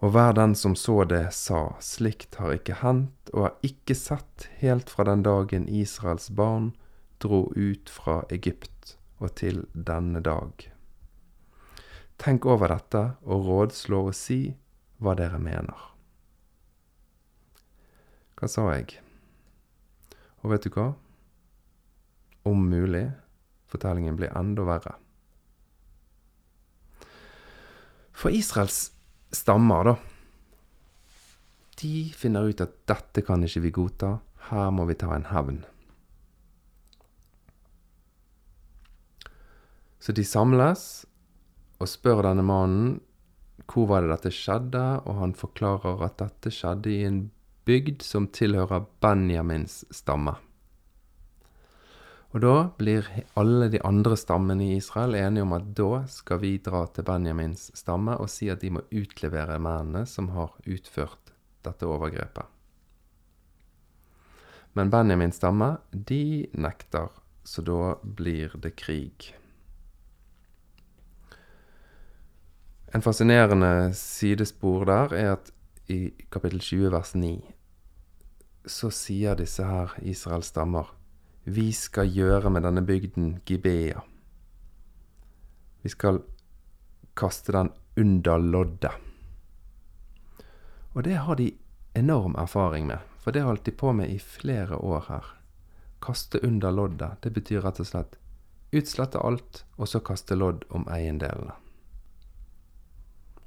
Og 0.04 0.10
hver 0.12 0.34
den 0.36 0.54
som 0.58 0.74
så 0.76 1.04
det, 1.08 1.30
sa, 1.32 1.76
slikt 1.80 2.36
har 2.36 2.56
ikke 2.58 2.80
hendt 2.82 3.30
og 3.32 3.46
har 3.46 3.54
ikke 3.64 3.96
sett 3.96 4.48
helt 4.60 4.90
fra 4.92 5.06
den 5.08 5.22
dagen 5.24 5.68
Israels 5.68 6.28
barn 6.28 6.74
dro 7.24 7.46
ut 7.56 7.88
fra 7.88 8.20
Egypt 8.34 8.98
og 9.22 9.32
til 9.40 9.64
denne 9.72 10.20
dag. 10.20 10.68
Tenk 12.20 12.44
over 12.44 12.74
dette 12.74 13.04
og 13.24 13.48
rådslå 13.48 14.04
og 14.10 14.14
si 14.18 14.42
hva 15.00 15.16
dere 15.18 15.40
mener. 15.40 15.93
Hva 18.34 18.50
sa 18.50 18.66
jeg? 18.74 18.98
Og 20.42 20.50
vet 20.52 20.66
du 20.66 20.74
hva? 20.74 20.90
Om 22.44 22.66
mulig, 22.68 23.06
fortellingen 23.70 24.18
blir 24.18 24.34
enda 24.36 24.66
verre. 24.68 24.96
For 28.14 28.34
Israels 28.34 28.90
stammer, 29.34 29.90
da. 29.90 29.94
De 31.80 31.94
finner 32.14 32.50
ut 32.50 32.62
at 32.62 32.76
dette 32.88 33.24
kan 33.26 33.42
ikke 33.44 33.64
vi 33.64 33.72
godta, 33.74 34.10
her 34.50 34.70
må 34.74 34.86
vi 34.88 34.96
ta 34.98 35.10
en 35.14 35.26
hevn. 35.30 35.62
Så 40.04 40.12
de 40.12 40.24
samles 40.28 41.04
og 41.80 41.88
spør 41.88 42.22
denne 42.26 42.44
mannen 42.44 42.98
hvor 43.70 43.88
var 43.88 44.04
det 44.04 44.10
dette 44.12 44.34
skjedde, 44.34 44.82
og 45.08 45.16
han 45.22 45.32
forklarer 45.36 46.02
at 46.04 46.18
dette 46.20 46.52
skjedde 46.52 46.90
i 46.92 47.06
en 47.08 47.22
bygd 47.64 48.02
som 48.02 48.28
tilhører 48.28 48.84
Benjamins 49.02 49.82
stamme. 49.94 50.36
Og 52.34 52.42
da 52.42 52.54
blir 52.78 53.06
alle 53.38 53.68
de 53.70 53.78
andre 53.86 54.16
stammene 54.18 54.66
i 54.66 54.78
Israel 54.80 55.14
enige 55.14 55.44
om 55.46 55.52
at 55.54 55.68
da 55.78 56.00
skal 56.10 56.40
vi 56.42 56.56
dra 56.58 56.82
til 56.90 57.06
Benjamins 57.06 57.68
stamme 57.78 58.16
og 58.18 58.26
si 58.32 58.48
at 58.50 58.64
de 58.64 58.72
må 58.74 58.82
utlevere 58.90 59.60
mennene 59.62 60.02
som 60.10 60.32
har 60.34 60.50
utført 60.66 61.30
dette 61.64 61.86
overgrepet. 61.86 62.50
Men 64.74 64.90
Benjamins 64.90 65.38
stamme, 65.38 65.76
de 65.92 66.50
nekter, 66.58 67.06
så 67.46 67.62
da 67.62 67.94
blir 68.02 68.56
det 68.58 68.74
krig. 68.82 69.30
En 72.94 73.02
fascinerende 73.02 73.92
sidespor 73.94 74.88
der 74.90 75.14
er 75.14 75.32
at 75.36 75.54
i 75.86 76.14
kapittel 76.32 76.60
20 76.60 76.90
vers 76.94 77.14
9 77.14 77.34
så 78.64 78.90
sier 78.90 79.36
disse 79.36 79.64
her 79.64 79.92
Israels 80.02 80.48
stammer 80.52 80.88
vi 81.44 81.72
skal 81.76 82.08
gjøre 82.08 82.48
med 82.48 82.64
denne 82.64 82.80
bygden 82.80 83.34
Gibea. 83.44 84.00
Vi 85.84 85.90
skal 85.92 86.22
kaste 87.12 87.52
den 87.52 87.68
under 88.00 88.40
loddet. 88.40 88.94
Og 90.94 91.04
det 91.04 91.18
har 91.26 91.36
de 91.36 91.50
enorm 91.92 92.38
erfaring 92.40 92.86
med, 92.88 92.98
for 93.20 93.36
det 93.36 93.44
holdt 93.44 93.66
de 93.68 93.76
på 93.76 93.92
med 93.92 94.08
i 94.08 94.18
flere 94.18 94.78
år 94.80 95.04
her. 95.08 95.26
Kaste 96.00 96.40
under 96.40 96.72
loddet, 96.72 97.20
det 97.20 97.34
betyr 97.36 97.60
rett 97.60 97.82
og 97.84 97.90
slett 97.90 98.16
utslette 98.74 99.20
alt, 99.20 99.64
og 99.76 99.88
så 99.88 100.00
kaste 100.00 100.34
lodd 100.34 100.64
om 100.74 100.88
eiendelene. 100.90 101.52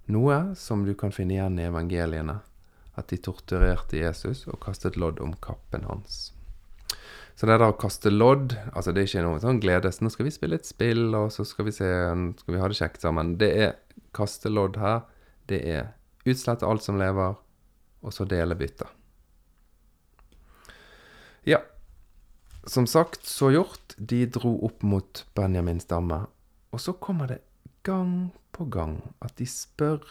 Noe 0.07 0.55
som 0.55 0.85
du 0.87 0.93
kan 0.95 1.11
finne 1.11 1.35
igjen 1.35 1.59
i 1.59 1.67
evangeliene, 1.67 2.39
at 2.97 3.11
de 3.11 3.19
torturerte 3.21 3.99
Jesus 3.99 4.45
og 4.47 4.61
kastet 4.63 4.95
lodd 4.97 5.19
om 5.23 5.35
kappen 5.43 5.83
hans. 5.89 6.31
Så 7.37 7.45
det 7.45 7.59
der 7.59 7.69
å 7.69 7.75
kaste 7.77 8.09
lodd 8.09 8.55
altså 8.71 8.89
Det 8.95 9.03
er 9.03 9.09
ikke 9.11 9.25
noe 9.27 9.41
sånn 9.43 9.59
gledes. 9.61 9.99
Nå 10.01 10.09
skal 10.09 10.25
vi 10.25 10.33
spille 10.33 10.57
et 10.57 10.65
spill, 10.65 11.11
og 11.13 11.29
så 11.35 11.45
skal 11.45 11.67
vi 11.67 11.75
se 11.75 11.89
Skal 12.39 12.55
vi 12.55 12.61
ha 12.61 12.69
det 12.71 12.79
kjekt 12.79 13.03
sammen. 13.03 13.35
Det 13.37 13.51
er 13.61 13.75
kaste 14.17 14.49
lodd 14.49 14.79
her. 14.81 15.03
Det 15.45 15.59
er 15.61 15.91
utslette 16.25 16.65
alt 16.65 16.83
som 16.83 16.97
lever, 16.97 17.37
og 18.01 18.15
så 18.15 18.25
dele 18.25 18.57
byttet. 18.57 18.89
Ja. 21.47 21.61
Som 22.65 22.87
sagt, 22.89 23.23
så 23.29 23.51
gjort. 23.53 23.93
De 23.97 24.25
dro 24.25 24.57
opp 24.65 24.81
mot 24.83 25.23
Benjamins 25.37 25.85
stamme. 25.85 26.25
Og 26.73 26.81
så 26.81 26.97
kommer 26.97 27.29
det 27.29 27.43
gang 27.87 28.13
på 28.51 28.67
gang 28.67 28.99
at 29.23 29.37
de 29.39 29.47
spør, 29.47 30.03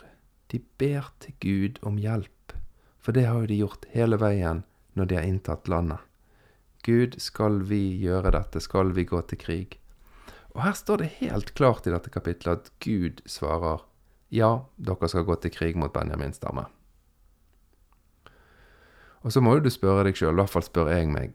de 0.53 0.63
ber 0.81 1.11
til 1.21 1.35
Gud 1.43 1.81
om 1.87 1.99
hjelp. 2.01 2.55
For 3.03 3.15
det 3.15 3.27
har 3.29 3.43
jo 3.43 3.51
de 3.51 3.61
gjort 3.61 3.89
hele 3.93 4.19
veien 4.21 4.65
når 4.97 5.11
de 5.11 5.19
har 5.19 5.29
inntatt 5.29 5.69
landet. 5.69 6.01
Gud, 6.87 7.19
skal 7.21 7.61
vi 7.69 7.83
gjøre 8.01 8.33
dette? 8.35 8.63
Skal 8.63 8.95
vi 8.97 9.05
gå 9.05 9.21
til 9.29 9.41
krig? 9.43 9.77
Og 10.55 10.63
her 10.65 10.77
står 10.79 11.03
det 11.03 11.17
helt 11.21 11.53
klart 11.59 11.87
i 11.87 11.93
dette 11.93 12.11
kapitlet 12.15 12.63
at 12.63 12.73
Gud 12.81 13.21
svarer 13.29 13.85
ja, 14.33 14.65
dere 14.77 15.09
skal 15.11 15.27
gå 15.27 15.37
til 15.43 15.53
krig 15.55 15.77
mot 15.79 15.93
Benjamins 15.95 16.41
stamme. 16.41 16.67
Og 19.23 19.35
så 19.35 19.43
må 19.43 19.57
jo 19.57 19.67
du 19.67 19.71
spørre 19.75 20.07
deg 20.07 20.19
sjøl, 20.19 20.35
i 20.35 20.41
hvert 20.41 20.55
fall 20.55 20.65
spør 20.67 20.93
jeg 20.95 21.11
meg, 21.11 21.35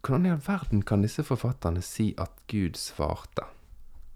hvordan 0.00 0.26
i 0.26 0.32
all 0.32 0.42
verden 0.44 0.82
kan 0.86 1.04
disse 1.04 1.24
forfatterne 1.26 1.82
si 1.84 2.12
at 2.20 2.32
Gud 2.50 2.78
svarte? 2.80 3.44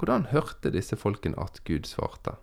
Hvordan 0.01 0.31
hørte 0.31 0.71
disse 0.73 0.97
folkene 0.97 1.37
at 1.37 1.59
Gud 1.69 1.85
svarte? 1.85 2.39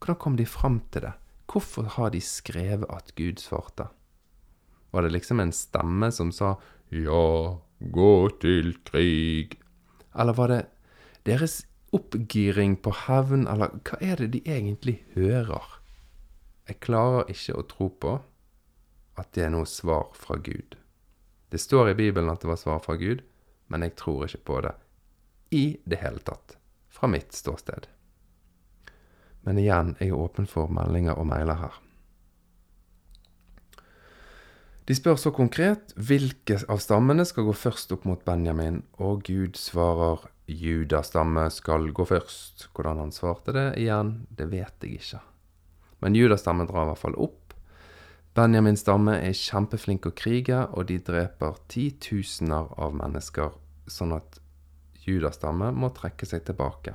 Hvordan 0.00 0.16
kom 0.16 0.36
de 0.38 0.46
fram 0.48 0.78
til 0.94 1.04
det? 1.04 1.12
Hvorfor 1.44 1.90
har 1.98 2.14
de 2.14 2.22
skrevet 2.24 2.88
at 2.88 3.12
Gud 3.18 3.36
svarte? 3.42 3.90
Var 4.96 5.04
det 5.04 5.12
liksom 5.12 5.42
en 5.44 5.52
stemme 5.52 6.08
som 6.08 6.30
sa 6.32 6.54
ja, 6.88 7.60
gå 7.78 8.12
til 8.40 8.76
krig. 8.88 9.58
Eller 10.16 10.32
var 10.32 10.48
det 10.48 10.60
deres 11.28 11.64
oppgiring 11.92 12.78
på 12.80 12.94
hevn, 13.04 13.44
eller 13.50 13.74
hva 13.84 13.98
er 14.00 14.22
det 14.22 14.30
de 14.32 14.42
egentlig 14.46 15.02
hører? 15.18 15.80
Jeg 16.68 16.80
klarer 16.80 17.28
ikke 17.28 17.58
å 17.58 17.66
tro 17.68 17.90
på 18.00 18.14
at 19.20 19.34
det 19.36 19.44
er 19.46 19.52
noe 19.52 19.68
svar 19.68 20.14
fra 20.16 20.38
Gud. 20.40 20.78
Det 21.52 21.60
står 21.60 21.92
i 21.92 21.98
Bibelen 21.98 22.32
at 22.32 22.40
det 22.40 22.50
var 22.50 22.58
svar 22.58 22.80
fra 22.82 22.96
Gud, 22.96 23.20
men 23.68 23.84
jeg 23.84 23.98
tror 24.00 24.24
ikke 24.24 24.46
på 24.48 24.62
det 24.64 24.72
i 25.50 25.76
det 25.84 26.00
hele 26.02 26.22
tatt, 26.24 26.56
fra 26.88 27.10
mitt 27.10 27.34
ståsted. 27.34 27.88
Men 29.44 29.60
igjen, 29.60 29.94
jeg 30.00 30.12
er 30.12 30.20
åpen 30.20 30.48
for 30.48 30.72
meldinger 30.72 31.18
og 31.20 31.28
mailer 31.28 31.60
her. 31.60 31.80
De 34.84 34.96
spør 34.96 35.16
så 35.20 35.32
konkret 35.32 35.94
hvilke 35.96 36.58
av 36.68 36.80
stammene 36.84 37.24
skal 37.24 37.46
gå 37.48 37.54
først 37.56 37.92
opp 37.96 38.04
mot 38.08 38.24
Benjamin, 38.24 38.82
og 39.00 39.24
Gud 39.24 39.56
svarer 39.56 40.26
Judas 40.44 41.08
stamme 41.08 41.46
skal 41.48 41.88
gå 41.96 42.04
først. 42.04 42.66
Hvordan 42.76 43.00
han 43.00 43.14
svarte 43.16 43.54
det 43.56 43.70
igjen, 43.80 44.26
det 44.28 44.50
vet 44.52 44.84
jeg 44.84 45.00
ikke. 45.00 45.22
Men 46.04 46.18
Judas 46.18 46.44
stamme 46.44 46.66
drar 46.68 46.84
i 46.84 46.92
hvert 46.92 47.00
fall 47.00 47.16
opp 47.16 47.44
Benjamins 48.34 48.80
stamme 48.82 49.12
er 49.22 49.36
kjempeflink 49.38 50.08
å 50.08 50.10
krige, 50.18 50.64
og 50.74 50.88
de 50.88 50.96
dreper 51.06 51.54
titusener 51.70 52.72
av 52.82 52.96
mennesker, 52.98 53.52
sånn 53.86 54.16
at 54.16 54.40
Judas 55.06 55.38
stamme 55.38 55.70
må 55.74 55.92
trekke 55.96 56.26
seg 56.28 56.44
tilbake. 56.48 56.94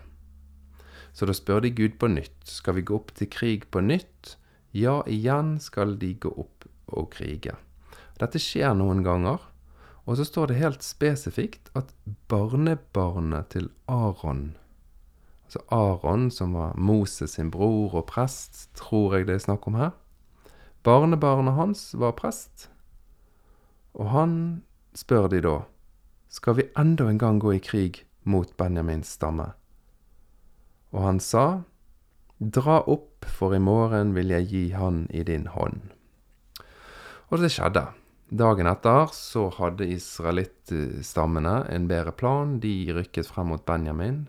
Så 1.13 1.25
da 1.25 1.33
spør 1.35 1.63
de 1.65 1.73
Gud 1.73 1.97
på 2.01 2.09
nytt, 2.11 2.37
skal 2.45 2.77
vi 2.77 2.85
gå 2.85 2.97
opp 2.99 3.13
til 3.17 3.29
krig 3.31 3.65
på 3.73 3.81
nytt? 3.83 4.35
Ja, 4.75 5.01
igjen 5.09 5.57
skal 5.61 5.97
de 6.01 6.13
gå 6.21 6.29
opp 6.29 6.67
og 6.89 7.11
krige. 7.15 7.57
Dette 8.19 8.41
skjer 8.41 8.75
noen 8.77 9.01
ganger, 9.05 9.41
og 10.05 10.17
så 10.17 10.25
står 10.25 10.49
det 10.49 10.61
helt 10.61 10.85
spesifikt 10.85 11.69
at 11.77 11.93
barnebarnet 12.31 13.51
til 13.53 13.69
Aron 13.89 14.51
Altså 15.49 15.63
Aron, 15.73 16.27
som 16.29 16.53
var 16.53 16.75
Moses 16.77 17.31
sin 17.33 17.47
bror 17.49 17.95
og 17.97 18.05
prest, 18.05 18.67
tror 18.77 19.15
jeg 19.15 19.25
det 19.25 19.33
er 19.33 19.41
snakk 19.41 19.63
om 19.65 19.79
her. 19.79 19.95
Barnebarnet 20.85 21.57
hans 21.57 21.87
var 21.97 22.13
prest, 22.13 22.67
og 23.97 24.11
han 24.13 24.35
spør 24.93 25.25
de 25.33 25.41
da 25.41 25.55
skal 26.29 26.55
vi 26.59 26.69
enda 26.77 27.09
en 27.09 27.17
gang 27.17 27.39
gå 27.41 27.53
i 27.57 27.59
krig 27.59 28.03
mot 28.23 28.51
Benjamins 28.57 29.09
stamme. 29.17 29.51
Og 30.93 31.03
han 31.03 31.19
sa, 31.19 31.63
Dra 32.39 32.79
opp, 32.87 33.25
for 33.27 33.51
i 33.51 33.59
morgen 33.59 34.13
vil 34.15 34.29
jeg 34.31 34.45
gi 34.47 34.65
han 34.71 35.01
i 35.11 35.25
din 35.27 35.49
hånd. 35.51 35.89
Og 37.29 37.41
det 37.41 37.49
skjedde. 37.51 37.89
Dagen 38.29 38.69
etter 38.69 39.09
så 39.11 39.49
hadde 39.57 39.89
israelittstammene 39.89 41.55
en 41.67 41.89
bedre 41.89 42.13
plan. 42.15 42.55
De 42.63 42.93
rykket 42.95 43.27
frem 43.27 43.51
mot 43.51 43.65
Benjamin. 43.67 44.27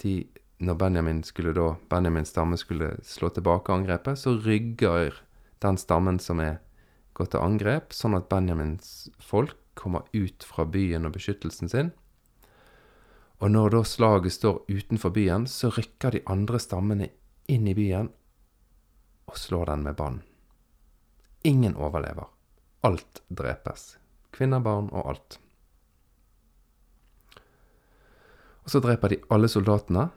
De, 0.00 0.22
når 0.64 0.78
Benjamin 0.80 1.20
skulle 1.26 1.52
da, 1.52 1.74
Benjamins 1.92 2.32
stamme 2.32 2.56
skulle 2.56 2.94
slå 3.04 3.28
tilbake 3.34 3.74
angrepet, 3.74 4.22
så 4.22 4.38
rygger 4.40 5.20
den 5.60 5.76
stammen 5.76 6.22
som 6.22 6.40
er 6.40 6.62
gått 7.12 7.34
til 7.34 7.44
angrep, 7.44 7.92
sånn 7.92 8.16
at 8.16 8.30
Benjamins 8.32 9.10
folk 9.20 9.59
kommer 9.80 10.06
ut 10.12 10.44
fra 10.44 10.66
byen 10.68 11.08
og 11.08 11.16
beskyttelsen 11.16 11.72
sin. 11.72 11.90
Og 13.40 13.50
når 13.50 13.72
da 13.72 13.82
slaget 13.88 14.36
står 14.36 14.64
utenfor 14.68 15.14
byen, 15.16 15.46
så 15.48 15.72
rykker 15.72 16.16
de 16.16 16.24
andre 16.28 16.60
stammene 16.60 17.08
inn 17.48 17.68
i 17.68 17.76
byen 17.76 18.10
og 19.30 19.38
slår 19.38 19.72
den 19.72 19.86
med 19.86 19.96
bann. 19.96 20.20
Ingen 21.48 21.76
overlever. 21.76 22.28
Alt 22.84 23.22
drepes. 23.28 23.94
Kvinner, 24.30 24.60
barn 24.60 24.90
og 24.92 25.08
alt. 25.08 25.38
Og 28.64 28.72
så 28.74 28.80
dreper 28.84 29.14
de 29.14 29.20
alle 29.32 29.48
soldatene, 29.48 30.10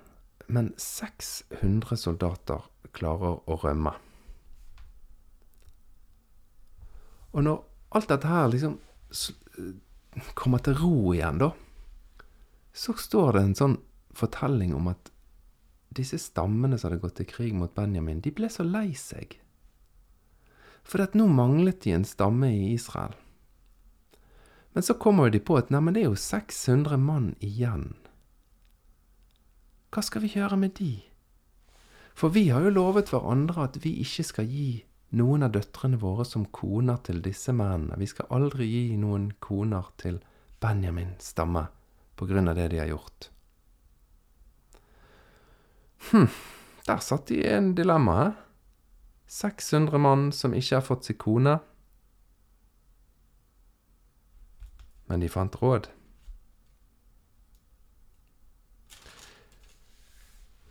men 0.51 0.73
600 0.77 1.97
soldater 1.97 2.65
klarer 2.93 3.39
å 3.47 3.57
rømme. 3.63 3.93
Og 7.33 7.45
når 7.47 7.63
alt 7.97 8.11
dette 8.11 8.29
her 8.29 8.51
liksom 8.51 8.75
kommer 10.37 10.61
til 10.63 10.77
ro 10.79 11.13
igjen, 11.13 11.41
da, 11.41 11.51
så 12.73 12.95
står 12.97 13.33
det 13.33 13.43
en 13.43 13.57
sånn 13.57 13.75
fortelling 14.17 14.73
om 14.77 14.89
at 14.91 15.11
disse 15.93 16.17
stammene 16.21 16.77
som 16.77 16.89
hadde 16.89 17.03
gått 17.03 17.19
til 17.21 17.29
krig 17.29 17.53
mot 17.57 17.73
Benjamin, 17.75 18.21
de 18.21 18.33
ble 18.33 18.49
så 18.49 18.65
lei 18.65 18.91
seg. 18.97 19.37
For 20.83 21.03
at 21.03 21.13
nå 21.17 21.27
manglet 21.29 21.83
de 21.85 21.93
en 21.95 22.07
stamme 22.07 22.49
i 22.49 22.73
Israel. 22.73 23.13
Men 24.73 24.83
så 24.83 24.95
kommer 24.97 25.29
de 25.29 25.39
på 25.39 25.57
at 25.59 25.69
neimen, 25.69 25.93
det 25.93 26.01
er 26.03 26.09
jo 26.09 26.17
600 26.17 26.97
mann 26.97 27.35
igjen. 27.45 27.93
Hva 29.93 30.01
skal 30.01 30.23
vi 30.23 30.33
gjøre 30.33 30.57
med 30.57 30.73
de? 30.79 30.95
For 32.17 32.33
vi 32.33 32.47
har 32.49 32.65
jo 32.65 32.73
lovet 32.73 33.11
hverandre 33.13 33.67
at 33.67 33.77
vi 33.83 33.99
ikke 34.01 34.25
skal 34.25 34.49
gi 34.49 34.83
noen 35.13 35.45
av 35.45 35.53
døtrene 35.53 35.99
våre 36.01 36.25
som 36.25 36.45
koner 36.49 36.97
til 37.05 37.21
disse 37.25 37.53
mennene. 37.53 37.97
Vi 38.01 38.09
skal 38.09 38.31
aldri 38.33 38.67
gi 38.69 38.97
noen 38.97 39.31
koner 39.43 39.91
til 40.01 40.19
Benjamin 40.63 41.13
stamme 41.21 41.67
på 42.17 42.27
grunn 42.29 42.49
av 42.49 42.57
det 42.57 42.69
de 42.73 42.81
har 42.81 42.89
gjort. 42.91 43.29
Hm, 46.09 46.29
der 46.87 47.03
satt 47.03 47.29
de 47.29 47.41
i 47.41 47.51
en 47.51 47.73
dilemma, 47.77 48.17
hæ? 48.23 48.31
600 49.33 49.97
mann 49.97 50.31
som 50.31 50.53
ikke 50.53 50.75
har 50.77 50.85
fått 50.85 51.07
seg 51.07 51.17
kone. 51.17 51.55
Men 55.09 55.23
de 55.23 55.29
fant 55.31 55.55
råd. 55.57 55.87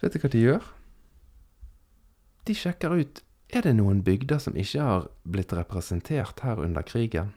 Vet 0.02 0.14
du 0.14 0.22
hva 0.22 0.31
de 0.31 0.44
gjør? 0.44 0.70
De 2.46 2.55
sjekker 2.59 2.94
ut 3.02 3.22
er 3.53 3.67
det 3.67 3.75
noen 3.77 4.01
bygder 4.05 4.41
som 4.41 4.57
ikke 4.57 4.81
har 4.81 5.07
blitt 5.29 5.53
representert 5.53 6.41
her 6.41 6.61
under 6.62 6.85
krigen? 6.88 7.35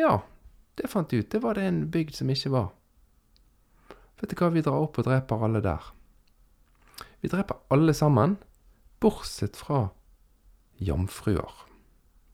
Ja, 0.00 0.22
det 0.80 0.88
fant 0.88 1.12
jeg 1.12 1.26
ut. 1.26 1.30
Det 1.30 1.42
var 1.44 1.58
det 1.58 1.66
en 1.68 1.82
bygd 1.92 2.16
som 2.16 2.30
ikke 2.32 2.52
var. 2.54 2.68
Vet 4.18 4.32
du 4.32 4.38
hva, 4.38 4.50
vi 4.54 4.64
drar 4.64 4.86
opp 4.86 4.98
og 4.98 5.06
dreper 5.06 5.44
alle 5.44 5.62
der. 5.62 5.90
Vi 7.20 7.30
dreper 7.30 7.60
alle 7.74 7.94
sammen, 7.94 8.36
bortsett 9.02 9.58
fra 9.58 9.88
jomfruer. 10.78 11.64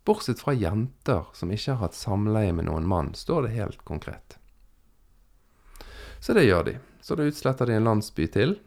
Bortsett 0.05 0.40
fra 0.45 0.53
jenter 0.53 1.27
som 1.33 1.53
ikke 1.53 1.73
har 1.73 1.87
hatt 1.87 1.97
samleie 1.97 2.53
med 2.53 2.69
noen 2.69 2.87
mann, 2.88 3.14
står 3.17 3.49
det 3.49 3.57
helt 3.57 3.85
konkret. 3.88 4.38
Så 6.21 6.37
det 6.37 6.45
gjør 6.47 6.69
de. 6.69 6.79
Så 7.01 7.17
da 7.17 7.27
utsletter 7.29 7.69
de 7.69 7.77
en 7.77 7.88
landsby 7.88 8.29
til, 8.33 8.59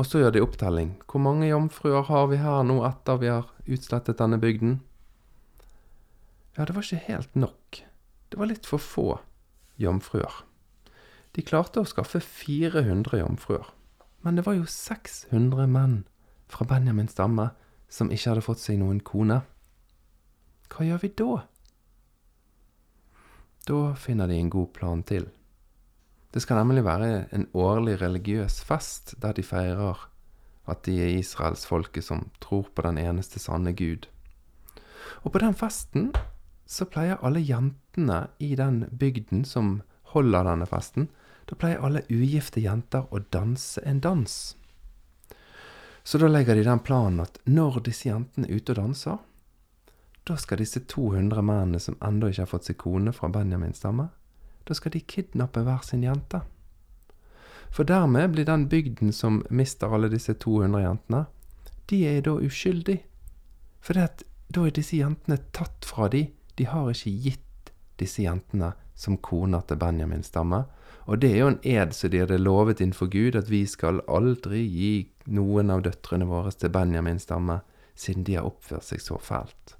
og 0.00 0.06
så 0.08 0.22
gjør 0.22 0.32
de 0.32 0.40
opptelling. 0.40 0.94
Hvor 1.04 1.20
mange 1.20 1.50
jomfruer 1.50 2.06
har 2.08 2.30
vi 2.30 2.38
her 2.40 2.62
nå 2.64 2.78
etter 2.88 3.18
vi 3.20 3.28
har 3.28 3.50
utslettet 3.68 4.16
denne 4.16 4.38
bygden? 4.40 4.78
Ja, 6.56 6.64
det 6.64 6.72
var 6.72 6.86
ikke 6.86 7.04
helt 7.04 7.36
nok. 7.36 7.82
Det 8.32 8.38
var 8.40 8.48
litt 8.48 8.68
for 8.68 8.80
få 8.80 9.18
jomfruer. 9.80 10.40
De 11.36 11.44
klarte 11.44 11.82
å 11.82 11.88
skaffe 11.88 12.22
400 12.24 13.20
jomfruer. 13.20 13.68
Men 14.24 14.40
det 14.40 14.46
var 14.46 14.56
jo 14.56 14.64
600 14.64 15.68
menn 15.68 15.98
fra 16.50 16.64
Benjamins 16.68 17.12
stamme 17.12 17.50
som 17.92 18.08
ikke 18.08 18.32
hadde 18.32 18.46
fått 18.46 18.62
seg 18.62 18.80
noen 18.80 19.02
kone. 19.04 19.42
Hva 20.72 20.86
gjør 20.86 21.04
vi 21.04 21.12
da? 21.20 21.42
Da 23.68 23.82
finner 24.00 24.32
de 24.32 24.40
en 24.40 24.52
god 24.52 24.72
plan 24.80 25.04
til. 25.04 25.28
Det 26.30 26.42
skal 26.44 26.60
nemlig 26.60 26.84
være 26.86 27.26
en 27.34 27.48
årlig 27.54 27.96
religiøs 28.00 28.60
fest 28.62 29.16
der 29.22 29.34
de 29.34 29.42
feirer 29.42 30.06
at 30.70 30.84
de 30.86 30.94
er 31.02 31.16
israelsfolket 31.18 32.06
som 32.06 32.28
tror 32.40 32.68
på 32.74 32.84
den 32.86 32.98
eneste 33.02 33.40
sanne 33.42 33.72
Gud. 33.74 34.06
Og 35.22 35.32
på 35.32 35.42
den 35.42 35.56
festen 35.58 36.12
så 36.70 36.86
pleier 36.86 37.18
alle 37.26 37.42
jentene 37.42 38.28
i 38.38 38.54
den 38.54 38.84
bygden 38.98 39.42
som 39.44 39.80
holder 40.14 40.46
denne 40.46 40.68
festen, 40.70 41.08
da 41.50 41.58
pleier 41.58 41.82
alle 41.82 42.04
ugifte 42.10 42.62
jenter 42.62 43.08
å 43.10 43.22
danse 43.34 43.82
en 43.82 43.98
dans. 44.00 44.36
Så 46.04 46.18
da 46.22 46.30
legger 46.30 46.54
de 46.54 46.62
den 46.66 46.82
planen 46.86 47.24
at 47.24 47.40
når 47.50 47.82
disse 47.90 48.06
jentene 48.08 48.46
er 48.46 48.60
ute 48.60 48.76
og 48.76 48.78
danser, 48.78 49.18
da 50.28 50.36
skal 50.38 50.62
disse 50.62 50.84
200 50.86 51.42
mennene 51.42 51.80
som 51.82 51.98
ennå 52.06 52.30
ikke 52.30 52.44
har 52.44 52.52
fått 52.52 52.70
seg 52.70 52.78
kone 52.78 53.12
fra 53.16 53.32
Benjamins 53.34 53.82
stamme, 53.82 54.06
da 54.70 54.78
skal 54.78 54.94
de 54.94 55.02
kidnappe 55.02 55.64
hver 55.66 55.82
sin 55.86 56.06
jente. 56.06 56.44
For 57.70 57.86
dermed 57.86 58.32
blir 58.34 58.46
den 58.46 58.68
bygden 58.70 59.12
som 59.14 59.42
mister 59.50 59.92
alle 59.94 60.10
disse 60.10 60.34
200 60.34 60.82
jentene, 60.82 61.24
de 61.90 62.02
er 62.06 62.20
da 62.26 62.36
uskyldige. 62.38 63.04
For 63.82 63.98
da 63.98 64.66
er 64.66 64.74
disse 64.74 64.98
jentene 64.98 65.38
tatt 65.54 65.86
fra 65.86 66.08
de. 66.10 66.28
De 66.58 66.66
har 66.68 66.90
ikke 66.90 67.14
gitt 67.24 67.72
disse 68.00 68.22
jentene 68.22 68.72
som 68.94 69.18
koner 69.22 69.64
til 69.66 69.80
Benjamins 69.80 70.30
stamme. 70.30 70.64
Og 71.10 71.22
det 71.22 71.32
er 71.32 71.42
jo 71.42 71.50
en 71.54 71.62
ed 71.66 71.94
som 71.96 72.12
de 72.12 72.20
hadde 72.22 72.38
lovet 72.38 72.82
innenfor 72.82 73.10
Gud, 73.10 73.38
at 73.38 73.50
vi 73.50 73.64
skal 73.66 74.02
aldri 74.06 74.62
gi 74.68 74.92
noen 75.32 75.72
av 75.72 75.82
døtrene 75.86 76.28
våre 76.28 76.52
til 76.54 76.72
Benjamins 76.74 77.26
stamme, 77.26 77.60
siden 77.98 78.26
de 78.26 78.36
har 78.38 78.46
oppført 78.46 78.86
seg 78.86 79.02
så 79.02 79.18
fælt. 79.18 79.79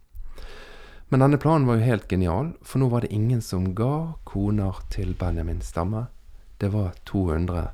Men 1.10 1.20
denne 1.20 1.38
planen 1.42 1.66
var 1.66 1.74
jo 1.74 1.82
helt 1.88 2.08
genial, 2.08 2.52
for 2.62 2.78
nå 2.78 2.88
var 2.88 3.00
det 3.02 3.10
ingen 3.10 3.42
som 3.42 3.74
ga 3.74 4.14
koner 4.24 4.78
til 4.94 5.14
Benjamins 5.18 5.66
stamme. 5.72 6.06
Det 6.62 6.70
var 6.70 6.94
200 7.10 7.70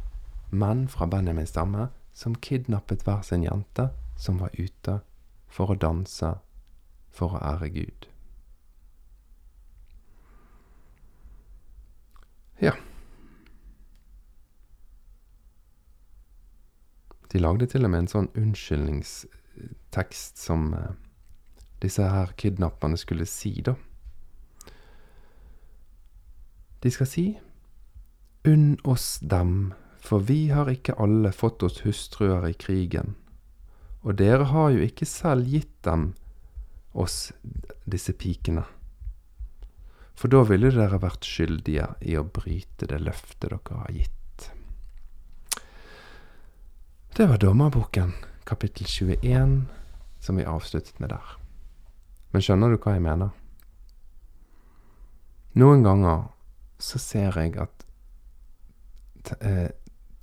menn 0.57 0.89
fra 0.89 1.07
Benjamins 1.07 1.51
stamme 1.53 1.89
som 2.17 2.35
kidnappet 2.41 3.05
hver 3.05 3.21
sin 3.29 3.45
jente 3.45 3.93
som 4.17 4.41
var 4.41 4.57
ute 4.57 5.05
for 5.53 5.69
å 5.69 5.77
danse 5.77 6.41
for 7.13 7.37
å 7.37 7.45
ære 7.53 7.69
Gud. 7.77 8.09
Ja. 12.65 12.73
De 17.29 17.37
lagde 17.43 17.67
til 17.69 17.85
og 17.85 17.91
med 17.93 18.07
en 18.07 18.13
sånn 18.15 18.33
unnskyldningstekst 18.33 20.41
som 20.41 20.73
eh, 20.73 20.97
disse 21.83 22.05
her 22.09 22.33
kidnapperne 22.39 22.97
skulle 22.97 23.27
si, 23.29 23.61
da. 23.61 23.77
De 26.83 26.93
skal 26.93 27.09
si 27.11 27.27
Unn 28.47 28.77
oss 28.87 29.19
dem, 29.19 29.73
for 29.99 30.23
vi 30.23 30.49
har 30.55 30.69
ikke 30.71 30.95
alle 31.03 31.33
fått 31.35 31.65
oss 31.67 31.81
hustruer 31.83 32.45
i 32.47 32.55
krigen, 32.55 33.17
og 34.07 34.21
dere 34.21 34.47
har 34.53 34.71
jo 34.71 34.85
ikke 34.87 35.09
selv 35.09 35.49
gitt 35.51 35.73
dem 35.83 36.13
oss, 36.95 37.33
disse 37.91 38.15
pikene. 38.15 38.63
For 40.15 40.31
da 40.31 40.45
ville 40.47 40.71
dere 40.71 41.01
vært 41.03 41.27
skyldige 41.27 41.89
i 42.07 42.15
å 42.17 42.23
bryte 42.23 42.87
det 42.87 43.01
løftet 43.03 43.49
dere 43.49 43.59
har 43.83 43.91
gitt. 43.91 44.47
Det 47.17 47.27
var 47.27 47.43
Dommerboken, 47.43 48.15
kapittel 48.45 48.87
21, 48.87 49.59
som 50.21 50.39
vi 50.39 50.47
avsluttet 50.47 51.03
med 51.03 51.11
der. 51.17 51.46
Men 52.33 52.45
skjønner 52.45 52.73
du 52.73 52.79
hva 52.81 52.97
jeg 52.97 53.05
mener? 53.05 53.33
Noen 55.57 55.85
ganger 55.87 56.27
så 56.83 57.01
ser 57.01 57.39
jeg 57.41 57.57
at 57.57 57.87
eh, 59.41 59.71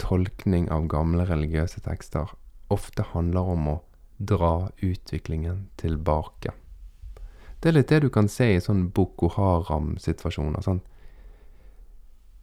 tolkning 0.01 0.69
av 0.73 0.87
gamle 0.91 1.25
religiøse 1.29 1.81
tekster 1.85 2.35
ofte 2.73 3.05
handler 3.13 3.53
om 3.55 3.71
å 3.71 3.77
dra 4.17 4.69
utviklingen 4.85 5.67
tilbake. 5.81 6.53
Det 7.59 7.71
er 7.71 7.77
litt 7.77 7.89
det 7.89 8.03
du 8.03 8.09
kan 8.11 8.27
se 8.29 8.49
i 8.53 8.61
sånn 8.61 8.89
Boko 8.93 9.29
Haram-situasjoner. 9.33 10.63
Sånn 10.65 10.81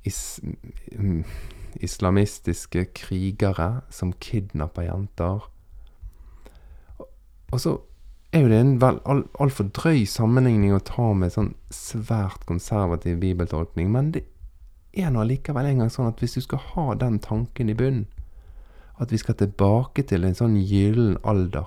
is 0.09 0.41
mm, 0.97 1.23
islamistiske 1.85 2.87
krigere 2.97 3.83
som 3.93 4.15
kidnapper 4.17 4.89
jenter. 4.89 5.45
Og 7.51 7.61
så 7.61 7.77
er 8.33 8.45
jo 8.45 8.51
det 8.51 8.61
en 8.61 8.76
altfor 8.83 9.64
all 9.66 9.72
drøy 9.74 10.05
sammenligning 10.07 10.74
å 10.74 10.85
ta 10.87 11.11
med 11.18 11.35
sånn 11.35 11.55
svært 11.74 12.45
konservativ 12.47 13.18
bibeltolkning, 13.22 13.91
men 13.91 14.12
det 14.14 14.24
er 14.95 15.11
nå 15.11 15.24
allikevel 15.24 15.66
en 15.66 15.83
gang 15.83 15.93
sånn 15.93 16.11
at 16.11 16.22
hvis 16.22 16.39
du 16.39 16.45
skal 16.45 16.62
ha 16.72 16.87
den 16.99 17.18
tanken 17.22 17.70
i 17.70 17.76
bunnen, 17.78 18.07
at 19.01 19.12
vi 19.12 19.18
skal 19.18 19.39
tilbake 19.41 20.05
til 20.07 20.26
en 20.28 20.37
sånn 20.37 20.59
gyllen 20.61 21.16
alder, 21.26 21.66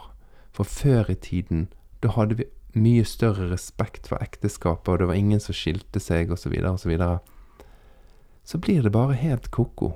for 0.54 0.70
før 0.70 1.10
i 1.12 1.18
tiden, 1.18 1.68
da 2.04 2.14
hadde 2.14 2.38
vi 2.40 2.50
mye 2.78 3.04
større 3.06 3.50
respekt 3.52 4.08
for 4.10 4.22
ekteskapet, 4.24 4.90
og 4.94 5.02
det 5.02 5.08
var 5.10 5.20
ingen 5.20 5.42
som 5.42 5.56
skilte 5.58 6.02
seg, 6.02 6.32
osv., 6.34 6.54
osv., 6.70 6.94
så, 6.98 7.18
så 8.44 8.60
blir 8.62 8.86
det 8.86 8.94
bare 8.94 9.18
helt 9.18 9.50
ko-ko. 9.54 9.94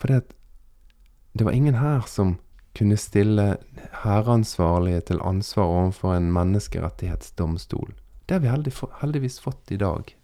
For 0.00 0.10
det 0.10 1.44
var 1.46 1.52
ingen 1.56 1.78
her 1.80 2.04
som 2.08 2.38
kunne 2.74 2.96
stille 2.98 3.56
hæransvarlige 4.02 5.00
til 5.10 5.22
ansvar 5.22 5.64
overfor 5.64 6.14
en 6.16 6.32
menneskerettighetsdomstol. 6.32 7.94
Det 8.26 8.34
har 8.34 8.42
vi 8.42 8.72
heldigvis 9.00 9.40
fått 9.40 9.70
i 9.70 9.76
dag. 9.76 10.16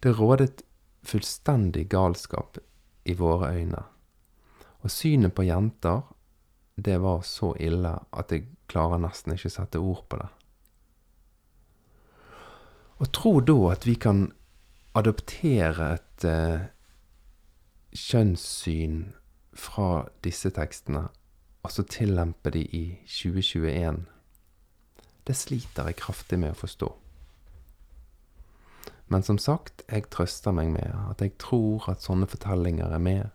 Det 0.00 0.18
rådet 0.18 0.62
fullstendig 1.02 1.88
galskap 1.88 2.58
i 3.04 3.14
våre 3.14 3.54
øyne. 3.54 3.84
Og 4.80 4.90
synet 4.90 5.34
på 5.34 5.44
jenter, 5.44 6.02
det 6.76 7.00
var 7.00 7.22
så 7.22 7.54
ille 7.60 7.92
at 8.12 8.32
jeg 8.32 8.48
klarer 8.68 9.00
nesten 9.02 9.34
ikke 9.34 9.50
å 9.50 9.56
sette 9.56 9.80
ord 9.80 10.04
på 10.08 10.20
det. 10.20 10.28
Og 13.00 13.12
tro 13.16 13.38
da 13.40 13.56
at 13.72 13.86
vi 13.88 13.96
kan 13.96 14.26
adoptere 14.96 15.94
et 15.96 16.24
eh, 16.28 16.68
kjønnssyn 17.96 19.04
fra 19.56 20.06
disse 20.24 20.50
tekstene, 20.54 21.08
og 21.60 21.72
så 21.72 21.84
tillempe 21.84 22.52
de 22.54 22.62
i 22.64 22.84
2021, 23.04 24.04
det 25.26 25.36
sliter 25.36 25.90
jeg 25.90 26.00
kraftig 26.00 26.38
med 26.40 26.54
å 26.54 26.58
forstå. 26.58 26.88
Men 29.10 29.24
som 29.26 29.40
sagt, 29.42 29.82
jeg 29.90 30.06
trøster 30.14 30.54
meg 30.54 30.70
med 30.72 30.94
at 30.94 31.22
jeg 31.22 31.34
tror 31.42 31.88
at 31.90 32.04
sånne 32.04 32.28
fortellinger 32.30 32.94
er 32.94 33.02
med 33.02 33.32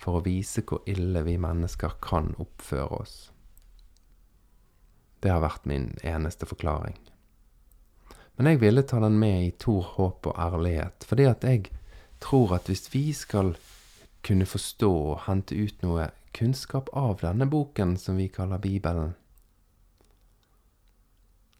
for 0.00 0.18
å 0.18 0.24
vise 0.24 0.64
hvor 0.66 0.82
ille 0.90 1.22
vi 1.26 1.36
mennesker 1.40 1.96
kan 2.04 2.32
oppføre 2.42 2.98
oss. 2.98 3.14
Det 5.22 5.30
har 5.30 5.44
vært 5.44 5.68
min 5.70 5.92
eneste 6.02 6.48
forklaring. 6.50 6.98
Men 8.36 8.50
jeg 8.50 8.60
ville 8.64 8.82
ta 8.82 8.98
den 9.00 9.16
med 9.22 9.46
i 9.46 9.52
Tor, 9.62 9.86
håp 9.94 10.26
og 10.32 10.40
ærlighet, 10.40 11.06
fordi 11.06 11.28
at 11.30 11.46
jeg 11.46 11.70
tror 12.20 12.56
at 12.58 12.66
hvis 12.68 12.90
vi 12.92 13.06
skal 13.14 13.54
kunne 14.24 14.46
forstå 14.48 14.90
og 14.90 15.20
hente 15.26 15.56
ut 15.58 15.84
noe 15.84 16.08
kunnskap 16.34 16.88
av 16.96 17.20
denne 17.22 17.46
boken 17.50 17.96
som 18.00 18.16
vi 18.18 18.30
kaller 18.32 18.62
Bibelen, 18.62 19.14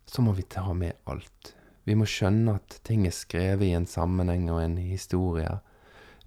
så 0.07 0.23
må 0.23 0.33
vi 0.33 0.43
ta 0.43 0.73
med 0.75 0.95
alt. 1.11 1.55
Vi 1.85 1.97
må 1.99 2.07
skjønne 2.09 2.57
at 2.61 2.79
ting 2.87 3.05
er 3.09 3.15
skrevet 3.15 3.67
i 3.67 3.77
en 3.77 3.89
sammenheng 3.89 4.47
og 4.53 4.63
en 4.63 4.77
historie. 4.79 5.59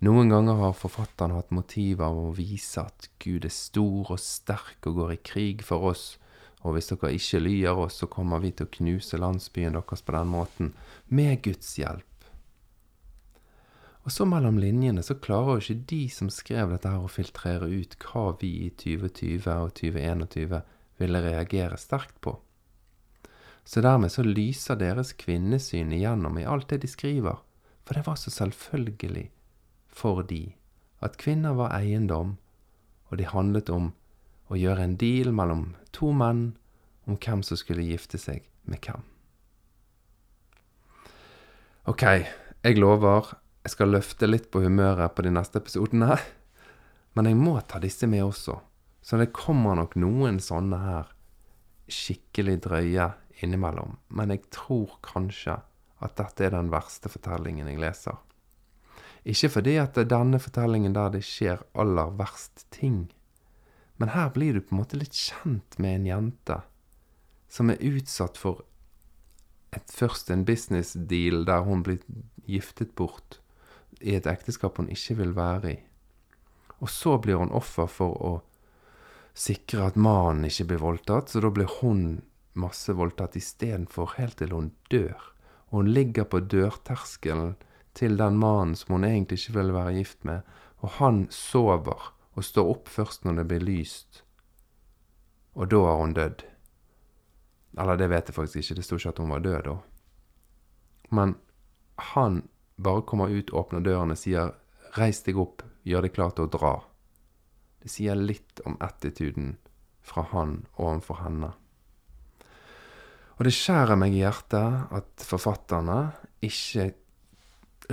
Noen 0.05 0.29
ganger 0.29 0.59
har 0.59 0.75
forfatteren 0.77 1.33
hatt 1.33 1.53
motiv 1.55 2.03
av 2.05 2.17
å 2.19 2.33
vise 2.37 2.83
at 2.83 3.07
Gud 3.23 3.47
er 3.47 3.53
stor 3.53 4.11
og 4.13 4.21
sterk 4.21 4.89
og 4.89 4.99
går 4.99 5.15
i 5.15 5.21
krig 5.31 5.63
for 5.65 5.89
oss, 5.89 6.17
og 6.61 6.75
hvis 6.75 6.91
dere 6.91 7.13
ikke 7.15 7.41
lyer 7.41 7.79
oss, 7.79 8.01
så 8.01 8.09
kommer 8.11 8.43
vi 8.43 8.51
til 8.51 8.67
å 8.67 8.73
knuse 8.75 9.17
landsbyen 9.21 9.77
deres 9.77 10.03
på 10.05 10.13
den 10.13 10.29
måten, 10.29 10.73
med 11.07 11.41
Guds 11.45 11.71
hjelp. 11.79 12.05
Og 14.07 14.13
så 14.15 14.23
mellom 14.23 14.55
linjene 14.55 15.01
så 15.03 15.17
klarer 15.19 15.57
jo 15.57 15.63
ikke 15.65 15.87
de 15.91 16.03
som 16.07 16.29
skrev 16.31 16.69
dette 16.71 16.87
her 16.87 17.03
å 17.03 17.11
filtrere 17.11 17.67
ut 17.67 17.97
hva 18.05 18.29
vi 18.39 18.51
i 18.63 18.67
2020 18.71 19.49
og 19.51 19.73
2021 19.75 20.61
ville 21.01 21.19
reagere 21.25 21.75
sterkt 21.75 22.15
på. 22.23 22.37
Så 23.67 23.81
dermed 23.83 24.13
så 24.13 24.23
lyser 24.23 24.79
deres 24.79 25.11
kvinnesyn 25.11 25.91
igjennom 25.91 26.37
i 26.39 26.45
alt 26.47 26.69
det 26.71 26.85
de 26.85 26.87
skriver, 26.87 27.41
for 27.83 27.99
det 27.99 28.05
var 28.05 28.15
så 28.15 28.31
selvfølgelig 28.31 29.25
for 29.91 30.23
de 30.29 30.53
at 31.03 31.17
kvinner 31.19 31.57
var 31.57 31.73
eiendom, 31.75 32.37
og 33.11 33.19
de 33.19 33.27
handlet 33.27 33.67
om 33.69 33.89
å 34.47 34.55
gjøre 34.55 34.85
en 34.87 34.95
deal 35.01 35.33
mellom 35.35 35.73
to 35.91 36.13
menn 36.15 36.53
om 37.03 37.19
hvem 37.19 37.43
som 37.43 37.59
skulle 37.59 37.83
gifte 37.83 38.15
seg 38.15 38.47
med 38.63 38.79
hvem. 38.87 39.03
Ok, 41.91 42.07
jeg 42.63 42.79
lover 42.79 43.35
jeg 43.67 43.73
skal 43.73 43.89
løfte 43.91 44.27
litt 44.29 44.45
på 44.47 44.61
humøret 44.63 45.11
på 45.11 45.25
de 45.25 45.31
neste 45.35 45.59
episodene, 45.59 46.15
men 47.19 47.27
jeg 47.27 47.35
må 47.35 47.57
ta 47.67 47.81
disse 47.83 48.07
med 48.07 48.23
også, 48.23 48.53
så 49.03 49.17
det 49.19 49.33
kommer 49.35 49.75
nok 49.75 49.97
noen 49.99 50.37
sånne 50.39 50.77
her 50.79 51.09
skikkelig 51.91 52.61
drøye 52.63 53.09
innimellom, 53.43 53.97
men 54.15 54.31
jeg 54.31 54.45
tror 54.55 54.93
kanskje 55.03 55.57
at 55.99 56.15
dette 56.15 56.45
er 56.45 56.53
den 56.55 56.69
verste 56.71 57.11
fortellingen 57.11 57.67
jeg 57.67 57.81
leser. 57.81 58.15
Ikke 59.27 59.49
fordi 59.57 59.73
at 59.81 59.97
det 59.97 60.05
er 60.05 60.13
denne 60.13 60.39
fortellingen 60.39 60.95
der 60.95 61.11
det 61.17 61.25
skjer 61.27 61.65
aller 61.75 62.13
verst 62.21 62.63
ting, 62.71 63.09
men 63.99 64.13
her 64.13 64.29
blir 64.31 64.55
du 64.55 64.61
på 64.61 64.77
en 64.77 64.79
måte 64.79 65.01
litt 65.01 65.17
kjent 65.17 65.75
med 65.75 65.97
en 65.97 66.07
jente 66.13 66.61
som 67.51 67.73
er 67.73 67.83
utsatt 67.83 68.39
for 68.39 68.63
et, 69.75 69.91
først 69.91 70.31
en 70.31 70.47
business 70.47 70.93
deal 71.11 71.43
der 71.49 71.67
hun 71.67 71.83
blir 71.83 71.99
giftet 72.47 72.95
bort 72.95 73.41
i 74.01 74.15
et 74.17 74.27
ekteskap 74.29 74.77
hun 74.77 74.89
ikke 74.93 75.17
vil 75.21 75.35
være 75.37 75.71
i. 75.71 75.77
Og 76.81 76.89
så 76.89 77.17
blir 77.21 77.39
hun 77.41 77.53
offer 77.55 77.89
for 77.89 78.17
å 78.21 78.33
sikre 79.37 79.87
at 79.89 79.97
mannen 79.97 80.45
ikke 80.49 80.67
blir 80.71 80.83
voldtatt, 80.83 81.29
så 81.29 81.41
da 81.41 81.51
blir 81.53 81.69
hun 81.79 82.21
massevoldtatt 82.57 83.37
istedenfor 83.37 84.15
helt 84.17 84.37
til 84.41 84.53
hun 84.53 84.71
dør. 84.91 85.17
Og 85.69 85.81
hun 85.81 85.91
ligger 85.93 86.27
på 86.29 86.41
dørterskelen 86.41 87.55
til 87.97 88.17
den 88.17 88.37
mannen 88.37 88.75
som 88.77 88.97
hun 88.97 89.07
egentlig 89.07 89.41
ikke 89.41 89.59
ville 89.59 89.75
være 89.75 89.97
gift 89.97 90.23
med, 90.25 90.45
og 90.81 90.97
han 91.01 91.25
sover 91.33 92.13
og 92.37 92.45
står 92.45 92.69
opp 92.69 92.89
først 92.93 93.25
når 93.25 93.41
det 93.41 93.47
blir 93.49 93.65
lyst. 93.65 94.21
Og 95.57 95.69
da 95.73 95.81
har 95.87 96.01
hun 96.01 96.13
dødd. 96.13 96.43
Eller 97.77 97.97
det 97.97 98.09
vet 98.09 98.29
jeg 98.29 98.35
faktisk 98.35 98.61
ikke, 98.61 98.77
det 98.77 98.85
sto 98.85 98.97
ikke 98.97 99.13
at 99.13 99.21
hun 99.21 99.33
var 99.33 99.45
død 99.45 99.63
da. 99.65 99.75
Men 101.17 101.35
han 102.13 102.43
bare 102.77 103.01
kommer 103.01 103.31
ut, 103.33 103.53
åpner 103.53 103.81
døren 103.81 104.13
og 104.13 104.17
sier 104.17 104.53
'reis 104.97 105.23
deg 105.25 105.37
opp, 105.37 105.63
gjør 105.83 106.05
deg 106.05 106.13
klar 106.13 106.31
til 106.31 106.45
å 106.45 106.51
dra'. 106.51 106.83
Det 107.81 107.89
sier 107.89 108.15
litt 108.15 108.61
om 108.65 108.77
attituden 108.81 109.57
fra 110.01 110.23
han 110.31 110.65
overfor 110.77 111.21
henne. 111.23 111.51
Og 113.37 113.45
det 113.45 113.53
skjærer 113.53 113.99
meg 113.99 114.15
i 114.15 114.23
hjertet 114.23 114.93
at 114.97 115.25
forfatterne 115.25 115.97
ikke 116.41 116.93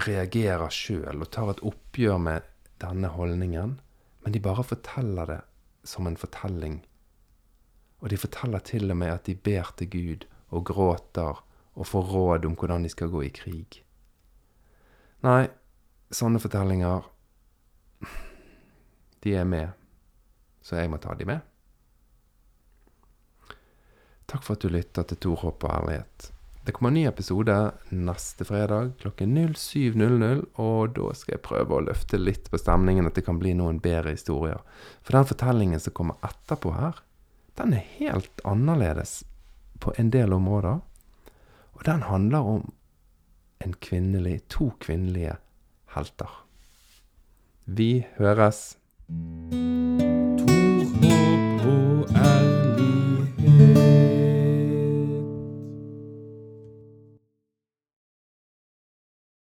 reagerer 0.06 0.72
sjøl 0.72 1.20
og 1.20 1.30
tar 1.30 1.50
et 1.52 1.62
oppgjør 1.68 2.18
med 2.18 2.46
denne 2.80 3.10
holdningen, 3.12 3.78
men 4.24 4.32
de 4.32 4.40
bare 4.40 4.64
forteller 4.64 5.28
det 5.28 5.40
som 5.84 6.08
en 6.08 6.16
fortelling. 6.16 6.80
Og 8.00 8.08
de 8.10 8.20
forteller 8.20 8.64
til 8.64 8.90
og 8.90 8.96
med 8.96 9.12
at 9.12 9.28
de 9.28 9.36
ber 9.36 9.70
til 9.76 9.90
Gud 9.92 10.24
og 10.48 10.64
gråter 10.64 11.44
og 11.74 11.86
får 11.86 12.10
råd 12.14 12.48
om 12.48 12.56
hvordan 12.56 12.84
de 12.84 12.92
skal 12.92 13.12
gå 13.12 13.22
i 13.26 13.32
krig. 13.34 13.84
Nei, 15.24 15.46
sånne 16.12 16.36
fortellinger 16.42 17.06
De 19.24 19.32
er 19.32 19.46
med, 19.48 19.70
så 20.60 20.76
jeg 20.76 20.90
må 20.92 20.98
ta 21.00 21.14
de 21.16 21.24
med. 21.24 21.40
Takk 24.28 24.44
for 24.44 24.52
at 24.58 24.66
du 24.66 24.68
lytta 24.68 25.04
til 25.08 25.20
Tor 25.24 25.40
Håp 25.40 25.64
og 25.64 25.72
ærlighet. 25.78 26.28
Det 26.64 26.74
kommer 26.76 26.92
en 26.92 26.98
ny 26.98 27.06
episode 27.08 27.56
neste 27.92 28.44
fredag 28.48 28.92
klokken 29.00 29.32
07.00, 29.56 30.44
og 30.60 30.92
da 30.96 31.08
skal 31.16 31.38
jeg 31.38 31.44
prøve 31.48 31.76
å 31.76 31.86
løfte 31.88 32.20
litt 32.20 32.52
på 32.52 32.60
stemningen, 32.60 33.08
at 33.08 33.16
det 33.16 33.24
kan 33.24 33.40
bli 33.40 33.56
noen 33.56 33.80
bedre 33.84 34.12
historier. 34.12 34.60
For 35.00 35.16
den 35.16 35.28
fortellingen 35.32 35.80
som 35.80 35.96
kommer 35.96 36.20
etterpå 36.24 36.76
her, 36.76 37.00
den 37.56 37.72
er 37.76 37.90
helt 37.96 38.44
annerledes 38.44 39.22
på 39.80 39.96
en 39.96 40.12
del 40.12 40.36
områder. 40.36 40.84
Og 41.76 41.84
den 41.88 42.04
handler 42.12 42.54
om 42.56 42.72
en 43.64 43.74
kvinnelig, 43.80 44.40
to 44.48 44.72
kvinnelige 44.80 45.36
helter. 45.96 46.46
Vi 47.66 48.06
høres. 48.18 48.78